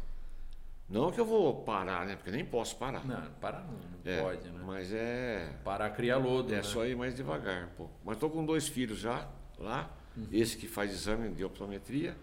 Não 0.88 1.12
que 1.12 1.20
eu 1.20 1.24
vou 1.24 1.62
parar, 1.62 2.04
né? 2.04 2.16
Porque 2.16 2.32
nem 2.32 2.44
posso 2.44 2.74
parar. 2.76 3.06
Não, 3.06 3.30
parar 3.40 3.60
não, 3.60 3.74
não 3.74 4.12
é, 4.12 4.20
pode, 4.20 4.48
né? 4.48 4.60
Mas 4.66 4.92
é. 4.92 5.54
Parar 5.62 5.90
cria 5.90 6.16
lodo. 6.16 6.52
É 6.52 6.56
né? 6.56 6.62
só 6.64 6.84
ir 6.84 6.96
mais 6.96 7.14
devagar, 7.14 7.68
pô. 7.76 7.88
Mas 8.04 8.16
estou 8.16 8.28
com 8.28 8.44
dois 8.44 8.66
filhos 8.66 8.98
já 8.98 9.28
lá. 9.60 9.90
Uhum. 10.16 10.26
Esse 10.32 10.56
que 10.56 10.66
faz 10.66 10.92
exame 10.92 11.30
de 11.30 11.44
optometria 11.44 12.16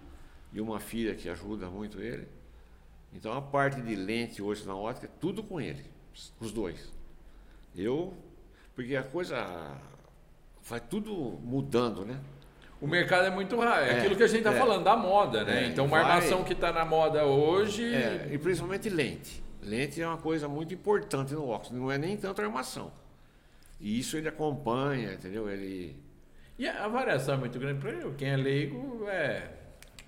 e 0.52 0.60
uma 0.60 0.80
filha 0.80 1.16
que 1.16 1.30
ajuda 1.30 1.68
muito 1.70 2.00
ele. 2.00 2.28
Então 3.14 3.34
a 3.34 3.42
parte 3.42 3.82
de 3.82 3.96
lente 3.96 4.42
hoje 4.42 4.66
na 4.66 4.76
ótica 4.76 5.08
é 5.08 5.10
tudo 5.20 5.42
com 5.42 5.62
ele, 5.62 5.86
os 6.40 6.52
dois. 6.52 6.92
Eu, 7.76 8.14
porque 8.76 8.96
a 8.96 9.04
coisa 9.04 9.78
vai 10.64 10.80
tudo 10.80 11.14
mudando, 11.44 12.06
né? 12.06 12.20
O 12.80 12.88
mercado 12.88 13.26
é 13.26 13.30
muito 13.30 13.58
raro, 13.60 13.86
é, 13.86 13.90
é 13.90 13.98
aquilo 14.00 14.16
que 14.16 14.24
a 14.24 14.28
gente 14.28 14.40
está 14.40 14.54
é, 14.54 14.60
falando, 14.60 14.84
da 14.84 14.96
moda, 14.96 15.44
né? 15.44 15.64
É, 15.64 15.68
então, 15.68 15.86
uma 15.86 16.02
vai, 16.02 16.12
armação 16.12 16.44
que 16.44 16.54
está 16.54 16.72
na 16.72 16.86
moda 16.86 17.26
hoje. 17.26 17.84
É, 17.92 18.30
e 18.32 18.38
principalmente 18.38 18.88
lente. 18.90 19.44
Lente 19.64 20.00
é 20.02 20.08
uma 20.08 20.18
coisa 20.18 20.48
muito 20.48 20.74
importante 20.74 21.34
no 21.34 21.48
óculos, 21.48 21.72
não 21.72 21.92
é 21.92 21.98
nem 21.98 22.16
tanto 22.16 22.40
a 22.40 22.46
armação. 22.46 22.92
E 23.80 24.00
isso 24.00 24.16
ele 24.16 24.28
acompanha, 24.28 25.14
entendeu? 25.14 25.50
Ele. 25.50 25.96
E 26.58 26.68
a 26.68 26.88
variação 26.88 27.36
é 27.36 27.38
muito 27.38 27.60
grande 27.60 27.80
para 27.80 28.12
quem 28.12 28.30
é 28.30 28.38
leigo 28.38 29.08
é 29.08 29.50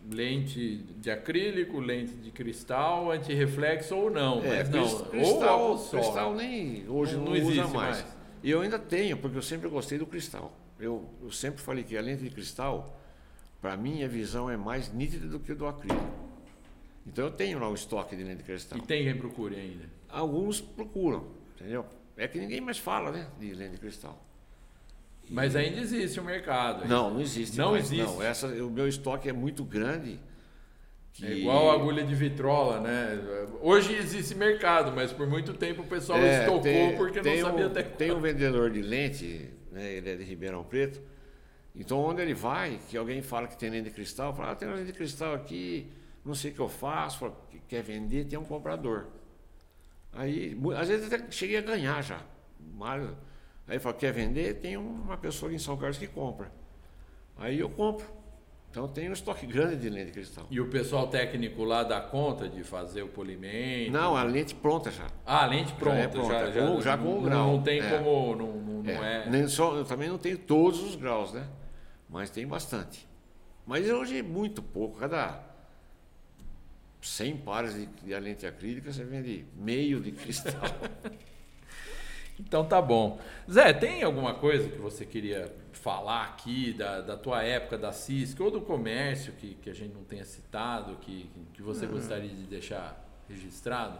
lente 0.10 0.78
de 0.98 1.12
acrílico, 1.12 1.80
lente 1.80 2.14
de 2.14 2.32
cristal, 2.32 3.12
antirreflexo 3.12 3.96
ou 3.96 4.10
não. 4.10 4.44
É, 4.44 4.60
mas 4.60 4.70
não. 4.70 5.06
Cristal, 5.06 5.72
ou 5.72 5.90
cristal 5.90 6.34
nem 6.34 6.88
hoje 6.88 7.16
não, 7.16 7.26
não, 7.26 7.36
existe 7.36 7.60
mais. 7.60 7.74
mais. 7.74 8.06
E 8.42 8.50
eu 8.50 8.62
ainda 8.62 8.80
tenho, 8.80 9.18
porque 9.18 9.38
eu 9.38 9.42
sempre 9.42 9.68
gostei 9.68 9.98
do 9.98 10.06
cristal 10.06 10.54
eu, 10.80 11.08
eu 11.22 11.32
sempre 11.32 11.62
falei 11.62 11.84
que 11.84 11.98
a 11.98 12.02
lente 12.02 12.24
de 12.24 12.30
cristal, 12.30 12.98
para 13.62 13.76
mim, 13.76 14.04
a 14.04 14.08
visão 14.08 14.50
é 14.50 14.56
mais 14.56 14.92
nítida 14.94 15.28
do 15.28 15.40
que 15.40 15.54
do 15.54 15.68
acrílico. 15.68 16.30
Então 17.06 17.26
eu 17.26 17.32
tenho 17.32 17.60
lá 17.60 17.70
o 17.70 17.74
estoque 17.74 18.16
de 18.16 18.24
lente 18.24 18.38
de 18.38 18.44
cristal. 18.44 18.78
E 18.78 18.82
tem 18.82 19.04
quem 19.04 19.18
procure 19.18 19.56
ainda? 19.56 19.86
Alguns 20.08 20.62
procuram, 20.62 21.28
entendeu? 21.56 21.86
É 22.16 22.28
que 22.28 22.40
ninguém 22.40 22.62
mais 22.62 22.78
fala, 22.78 23.12
né, 23.12 23.28
de 23.40 23.54
lente 23.54 23.72
de 23.72 23.78
cristal. 23.78 24.24
Mas 25.30 25.56
ainda 25.56 25.80
existe 25.80 26.20
o 26.20 26.24
mercado. 26.24 26.88
Não, 26.88 27.14
não 27.14 27.22
existe. 27.22 27.58
Não 27.58 27.72
mais, 27.72 27.86
existe. 27.86 28.04
Não, 28.04 28.24
essa, 28.24 28.48
o 28.48 28.70
meu 28.70 28.88
estoque 28.88 29.30
é 29.30 29.34
muito 29.34 29.64
grande. 29.64 30.20
Que... 31.14 31.26
É 31.26 31.38
igual 31.38 31.72
a 31.72 31.74
agulha 31.74 32.04
de 32.04 32.16
vitrola, 32.16 32.80
né? 32.80 33.20
Hoje 33.62 33.94
existe 33.94 34.34
mercado, 34.36 34.92
mas 34.92 35.12
por 35.12 35.28
muito 35.28 35.54
tempo 35.54 35.82
o 35.84 35.86
pessoal 35.86 36.18
é, 36.20 36.40
estocou 36.40 36.62
tem, 36.62 36.96
porque 36.96 37.22
não 37.22 37.50
sabia 37.50 37.66
um, 37.66 37.70
até 37.70 37.84
Tem 37.84 38.12
um 38.12 38.20
vendedor 38.20 38.72
de 38.72 38.82
lente 38.82 39.60
né? 39.72 39.94
ele 39.94 40.10
é 40.10 40.16
de 40.16 40.24
Ribeirão 40.24 40.64
Preto. 40.64 41.02
Então, 41.76 42.00
onde 42.00 42.22
ele 42.22 42.34
vai, 42.34 42.80
que 42.90 42.98
alguém 42.98 43.22
fala 43.22 43.48
que 43.48 43.58
tem 43.58 43.70
lente 43.70 43.86
de 43.86 43.92
cristal, 43.92 44.34
fala, 44.34 44.52
ah, 44.52 44.56
tem 44.56 44.68
lente 44.68 44.88
de 44.88 44.94
cristal 44.94 45.34
aqui, 45.34 45.92
não 46.26 46.34
sei 46.34 46.52
o 46.52 46.54
que 46.54 46.60
eu 46.60 46.70
faço, 46.70 47.20
fala, 47.20 47.48
quer 47.68 47.84
vender, 47.84 48.26
tem 48.26 48.38
um 48.38 48.44
comprador. 48.44 49.08
Aí, 50.12 50.58
às 50.76 50.88
vezes 50.88 51.12
até 51.12 51.32
cheguei 51.32 51.58
a 51.58 51.62
ganhar 51.62 52.02
já. 52.02 52.22
Mas, 52.60 53.08
aí 53.70 53.80
fala, 53.80 53.96
quer 53.96 54.12
vender, 54.12 54.56
tem 54.56 54.76
uma 54.78 55.18
pessoa 55.18 55.54
em 55.54 55.60
São 55.60 55.78
Carlos 55.78 55.98
que 55.98 56.08
compra. 56.08 56.52
Aí 57.38 57.60
eu 57.60 57.70
compro. 57.70 58.06
Então 58.72 58.88
tem 58.88 59.10
um 59.10 59.14
estoque 59.14 59.48
grande 59.48 59.78
de 59.78 59.90
lente 59.90 60.08
de 60.08 60.12
cristal. 60.12 60.46
E 60.50 60.62
o 60.62 60.70
pessoal 60.70 61.08
técnico 61.08 61.64
lá 61.64 61.84
dá 61.84 62.00
conta 62.00 62.48
de 62.48 62.64
fazer 62.64 63.02
o 63.02 63.08
polimento? 63.08 63.92
Não, 63.92 64.16
a 64.16 64.22
lente 64.24 64.54
pronta 64.54 64.92
já. 64.92 65.08
Ah, 65.26 65.44
a 65.44 65.48
lente 65.48 65.74
pronta, 65.74 65.98
já, 65.98 66.04
é 66.04 66.08
pronta, 66.08 66.34
já, 66.34 66.52
já, 66.52 66.68
com, 66.68 66.82
já 66.82 66.98
com 66.98 67.18
o 67.18 67.22
grau. 67.22 67.48
Não 67.48 67.64
tem 67.64 67.80
é. 67.80 67.98
como, 67.98 68.36
não, 68.36 68.54
não 68.84 68.92
é. 68.92 69.26
é. 69.26 69.30
Nem 69.30 69.48
só, 69.48 69.76
eu 69.76 69.86
também 69.86 70.08
não 70.08 70.20
tenho 70.20 70.38
todos 70.38 70.84
os 70.84 70.96
graus, 70.96 71.34
né? 71.34 71.48
Mas 72.08 72.30
tem 72.30 72.46
bastante. 72.46 73.08
Mas 73.66 73.90
hoje 73.90 74.20
é 74.20 74.24
muito 74.24 74.62
pouco, 74.62 75.00
cada 75.00 75.44
100 77.02 77.38
pares 77.38 77.74
de, 77.74 77.86
de 77.88 78.20
lente 78.20 78.46
acrílica 78.46 78.92
você 78.92 79.04
vende 79.04 79.46
meio 79.56 80.00
de 80.00 80.12
cristal. 80.12 80.54
então 82.40 82.66
tá 82.66 82.82
bom. 82.82 83.20
Zé, 83.52 83.74
tem 83.74 84.02
alguma 84.02 84.34
coisa 84.34 84.70
que 84.70 84.78
você 84.78 85.06
queria 85.06 85.54
falar 85.74 86.24
aqui 86.26 86.74
da, 86.74 87.02
da 87.02 87.18
tua 87.18 87.44
época 87.44 87.78
da 87.78 87.92
CISC 87.92 88.42
ou 88.42 88.50
do 88.50 88.62
comércio 88.62 89.34
que, 89.34 89.56
que 89.56 89.70
a 89.70 89.74
gente 89.74 89.94
não 89.94 90.04
tenha 90.04 90.26
citado, 90.26 90.96
que, 90.98 91.30
que 91.54 91.62
você 91.62 91.86
uhum. 91.86 91.94
gostaria 91.94 92.30
de 92.30 92.44
deixar 92.44 93.06
registrado? 93.28 94.00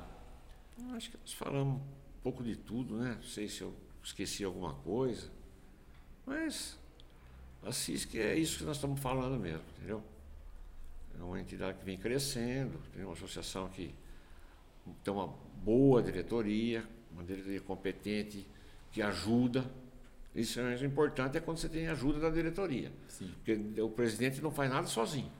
Acho 0.94 1.12
que 1.12 1.18
nós 1.18 1.34
falamos 1.34 1.82
um 1.82 2.22
pouco 2.24 2.44
de 2.44 2.56
tudo, 2.56 2.98
né? 2.98 3.16
Não 3.16 3.24
sei 3.24 3.48
se 3.48 3.62
eu 3.62 3.74
esqueci 4.02 4.44
alguma 4.44 4.74
coisa, 4.76 5.30
mas 6.26 6.80
a 7.64 7.72
CISC 7.72 8.16
é 8.18 8.36
isso 8.36 8.60
que 8.60 8.64
nós 8.64 8.78
estamos 8.78 9.00
falando 9.00 9.38
mesmo, 9.38 9.64
entendeu? 9.76 10.02
É 11.20 11.22
uma 11.22 11.40
entidade 11.40 11.78
que 11.78 11.86
vem 11.86 11.98
crescendo, 11.98 12.80
tem 12.94 13.04
uma 13.04 13.14
associação 13.14 13.68
que 13.68 13.94
tem 15.04 15.14
uma 15.14 15.28
boa 15.62 16.02
diretoria, 16.02 16.88
uma 17.20 17.26
diretoria 17.26 17.62
competente, 17.62 18.48
que 18.92 19.02
ajuda, 19.02 19.70
isso 20.34 20.60
é 20.60 20.86
importante 20.86 21.38
é 21.38 21.42
quando 21.42 21.58
você 21.58 21.70
tem 21.70 21.88
ajuda 21.88 22.20
da 22.20 22.30
diretoria. 22.30 22.92
Sim. 23.08 23.32
Porque 23.36 23.82
o 23.82 23.90
presidente 23.90 24.42
não 24.42 24.52
faz 24.52 24.70
nada 24.70 24.88
sozinho. 24.88 25.32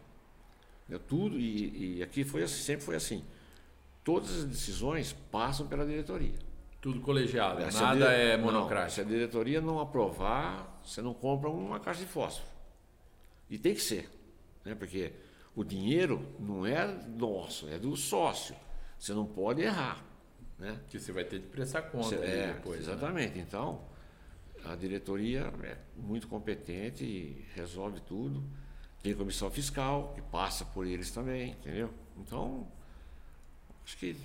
É 0.90 0.98
tudo, 0.98 1.40
e, 1.40 1.98
e 1.98 2.04
aqui 2.04 2.24
foi 2.24 2.44
assim, 2.44 2.62
sempre 2.62 2.86
foi 2.86 2.96
assim. 2.96 3.24
Todas 4.04 4.40
as 4.40 4.46
decisões 4.46 5.14
passam 5.32 5.68
pela 5.68 5.86
diretoria. 5.86 6.34
Tudo 6.82 7.02
colegiado, 7.02 7.62
é, 7.62 7.72
nada 7.72 8.08
dire... 8.08 8.32
é 8.32 8.38
monocrático. 8.38 8.84
Não, 8.84 8.90
se 8.90 9.02
a 9.02 9.04
diretoria 9.04 9.62
não 9.62 9.80
aprovar, 9.80 10.82
você 10.84 11.02
não 11.02 11.14
compra 11.14 11.50
uma 11.50 11.80
caixa 11.80 12.02
de 12.02 12.08
fósforo. 12.08 12.48
E 13.50 13.58
tem 13.58 13.74
que 13.74 13.82
ser. 13.82 14.10
Né? 14.66 14.74
Porque 14.74 15.12
o 15.56 15.64
dinheiro 15.64 16.26
não 16.40 16.66
é 16.66 16.88
nosso, 16.88 17.68
é 17.70 17.78
do 17.78 17.96
sócio. 17.96 18.56
Você 18.98 19.14
não 19.14 19.26
pode 19.26 19.62
errar. 19.62 20.04
Né? 20.60 20.78
Que 20.90 21.00
você 21.00 21.12
vai 21.12 21.24
ter 21.24 21.40
de 21.40 21.48
prestar 21.48 21.84
conta 21.84 22.16
é, 22.16 22.54
depois. 22.54 22.86
Né? 22.86 22.94
Exatamente. 22.94 23.38
Né? 23.38 23.46
Então, 23.48 23.82
a 24.66 24.76
diretoria 24.76 25.54
é 25.64 25.78
muito 25.96 26.28
competente 26.28 27.04
e 27.04 27.46
resolve 27.56 28.02
tudo. 28.02 28.44
Tem 29.02 29.16
comissão 29.16 29.50
fiscal, 29.50 30.12
que 30.14 30.22
passa 30.22 30.66
por 30.66 30.86
eles 30.86 31.10
também, 31.12 31.52
entendeu? 31.52 31.90
Então, 32.18 32.68
acho 33.86 33.98
que 33.98 34.18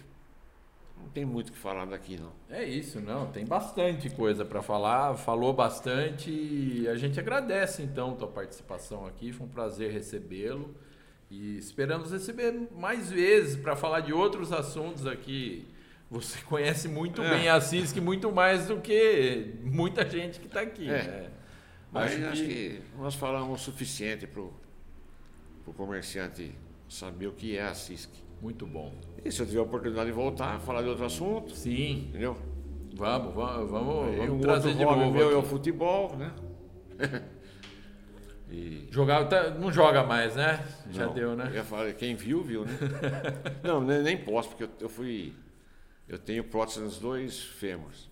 não 0.98 1.08
tem 1.08 1.24
muito 1.24 1.50
o 1.50 1.52
que 1.52 1.58
falar 1.58 1.84
daqui, 1.84 2.16
não. 2.16 2.32
É 2.50 2.64
isso, 2.64 3.00
não. 3.00 3.30
Tem 3.30 3.44
bastante 3.44 4.10
coisa 4.10 4.44
para 4.44 4.60
falar. 4.60 5.14
Falou 5.16 5.52
bastante 5.52 6.30
e 6.30 6.88
a 6.88 6.96
gente 6.96 7.20
agradece, 7.20 7.82
então, 7.82 8.16
tua 8.16 8.26
participação 8.26 9.06
aqui. 9.06 9.32
Foi 9.32 9.46
um 9.46 9.50
prazer 9.50 9.92
recebê-lo. 9.92 10.74
E 11.30 11.56
esperamos 11.56 12.10
receber 12.10 12.52
mais 12.76 13.10
vezes 13.10 13.56
para 13.56 13.76
falar 13.76 14.00
de 14.00 14.12
outros 14.12 14.52
assuntos 14.52 15.06
aqui 15.06 15.66
você 16.10 16.38
conhece 16.46 16.88
muito 16.88 17.22
é. 17.22 17.30
bem 17.30 17.48
a 17.48 17.60
CISC, 17.60 18.00
muito 18.00 18.30
mais 18.32 18.66
do 18.66 18.80
que 18.80 19.54
muita 19.62 20.08
gente 20.08 20.40
que 20.40 20.46
está 20.46 20.60
aqui. 20.60 20.88
É. 20.88 21.02
Né? 21.02 21.30
Mas 21.92 22.12
acho, 22.12 22.26
acho 22.26 22.42
que... 22.42 22.48
que... 22.48 22.82
nós 22.98 23.14
falamos 23.14 23.60
o 23.60 23.64
suficiente 23.64 24.26
para 24.26 24.42
o 24.42 25.72
comerciante 25.76 26.52
saber 26.88 27.28
o 27.28 27.32
que 27.32 27.56
é 27.56 27.62
a 27.62 27.74
CISC. 27.74 28.10
Muito 28.42 28.66
bom. 28.66 28.92
E 29.24 29.32
se 29.32 29.40
eu 29.40 29.46
tiver 29.46 29.60
a 29.60 29.62
oportunidade 29.62 30.06
de 30.06 30.12
voltar, 30.12 30.60
falar 30.60 30.82
de 30.82 30.88
outro 30.88 31.04
assunto. 31.04 31.54
Sim. 31.54 32.08
Entendeu? 32.08 32.36
Vamos, 32.94 33.34
vamos, 33.34 33.70
vamos, 33.70 34.16
vamos 34.16 34.42
trazer 34.42 34.74
de 34.74 34.84
novo. 34.84 35.10
meu 35.10 35.30
é 35.32 35.36
o 35.36 35.42
futebol, 35.42 36.16
né? 36.16 36.32
E... 38.50 38.86
Jogar, 38.90 39.24
tá, 39.24 39.50
não 39.50 39.72
joga 39.72 40.04
mais, 40.04 40.36
né? 40.36 40.64
Já 40.90 41.06
não, 41.06 41.14
deu, 41.14 41.34
né? 41.34 41.46
Eu 41.48 41.54
ia 41.54 41.64
falar, 41.64 41.92
quem 41.94 42.14
viu, 42.14 42.42
viu, 42.42 42.64
né? 42.64 42.72
não, 43.64 43.80
nem, 43.80 44.02
nem 44.02 44.16
posso, 44.16 44.50
porque 44.50 44.64
eu, 44.64 44.70
eu 44.82 44.88
fui 44.88 45.34
eu 46.08 46.18
tenho 46.18 46.44
prótese 46.44 46.80
nos 46.80 46.98
dois 46.98 47.42
fêmurs. 47.42 48.10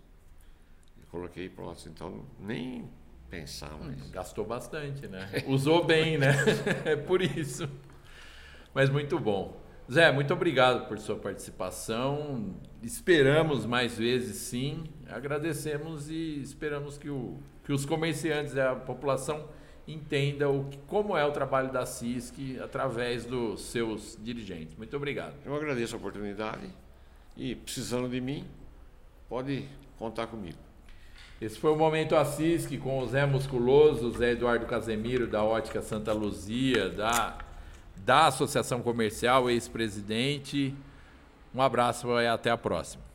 Eu 0.98 1.06
coloquei 1.10 1.48
prótese, 1.48 1.88
então 1.88 2.24
nem 2.38 2.88
pensar 3.28 3.70
mais. 3.78 4.00
Hum, 4.00 4.10
gastou 4.10 4.44
bastante, 4.44 5.06
né? 5.06 5.28
Usou 5.46 5.84
bem, 5.84 6.18
né? 6.18 6.34
é 6.84 6.96
por 6.96 7.22
isso. 7.22 7.68
Mas 8.74 8.88
muito 8.90 9.18
bom. 9.18 9.60
Zé, 9.90 10.10
muito 10.12 10.32
obrigado 10.32 10.86
por 10.86 10.98
sua 10.98 11.16
participação. 11.16 12.54
Esperamos 12.82 13.66
mais 13.66 13.98
vezes, 13.98 14.36
sim. 14.36 14.84
Agradecemos 15.08 16.08
e 16.08 16.40
esperamos 16.40 16.96
que, 16.96 17.10
o, 17.10 17.38
que 17.64 17.72
os 17.72 17.84
comerciantes 17.84 18.54
e 18.54 18.60
a 18.60 18.74
população 18.74 19.48
entendam 19.86 20.60
o, 20.60 20.70
como 20.86 21.16
é 21.16 21.24
o 21.24 21.32
trabalho 21.32 21.72
da 21.72 21.84
CISC 21.84 22.58
através 22.62 23.24
dos 23.24 23.62
seus 23.62 24.16
dirigentes. 24.22 24.76
Muito 24.76 24.96
obrigado. 24.96 25.34
Eu 25.44 25.54
agradeço 25.54 25.94
a 25.94 25.98
oportunidade 25.98 26.70
e 27.36 27.54
precisando 27.54 28.08
de 28.08 28.20
mim, 28.20 28.44
pode 29.28 29.68
contar 29.98 30.26
comigo. 30.26 30.58
Esse 31.40 31.58
foi 31.58 31.72
o 31.72 31.76
Momento 31.76 32.14
Assisque 32.14 32.78
com 32.78 32.98
o 33.00 33.06
Zé 33.06 33.26
Musculoso, 33.26 34.10
Zé 34.12 34.32
Eduardo 34.32 34.66
Casemiro, 34.66 35.26
da 35.26 35.42
Ótica 35.42 35.82
Santa 35.82 36.12
Luzia, 36.12 36.88
da, 36.88 37.38
da 37.96 38.26
Associação 38.26 38.80
Comercial, 38.80 39.50
ex-presidente. 39.50 40.74
Um 41.54 41.60
abraço 41.60 42.08
e 42.20 42.26
até 42.26 42.50
a 42.50 42.56
próxima. 42.56 43.11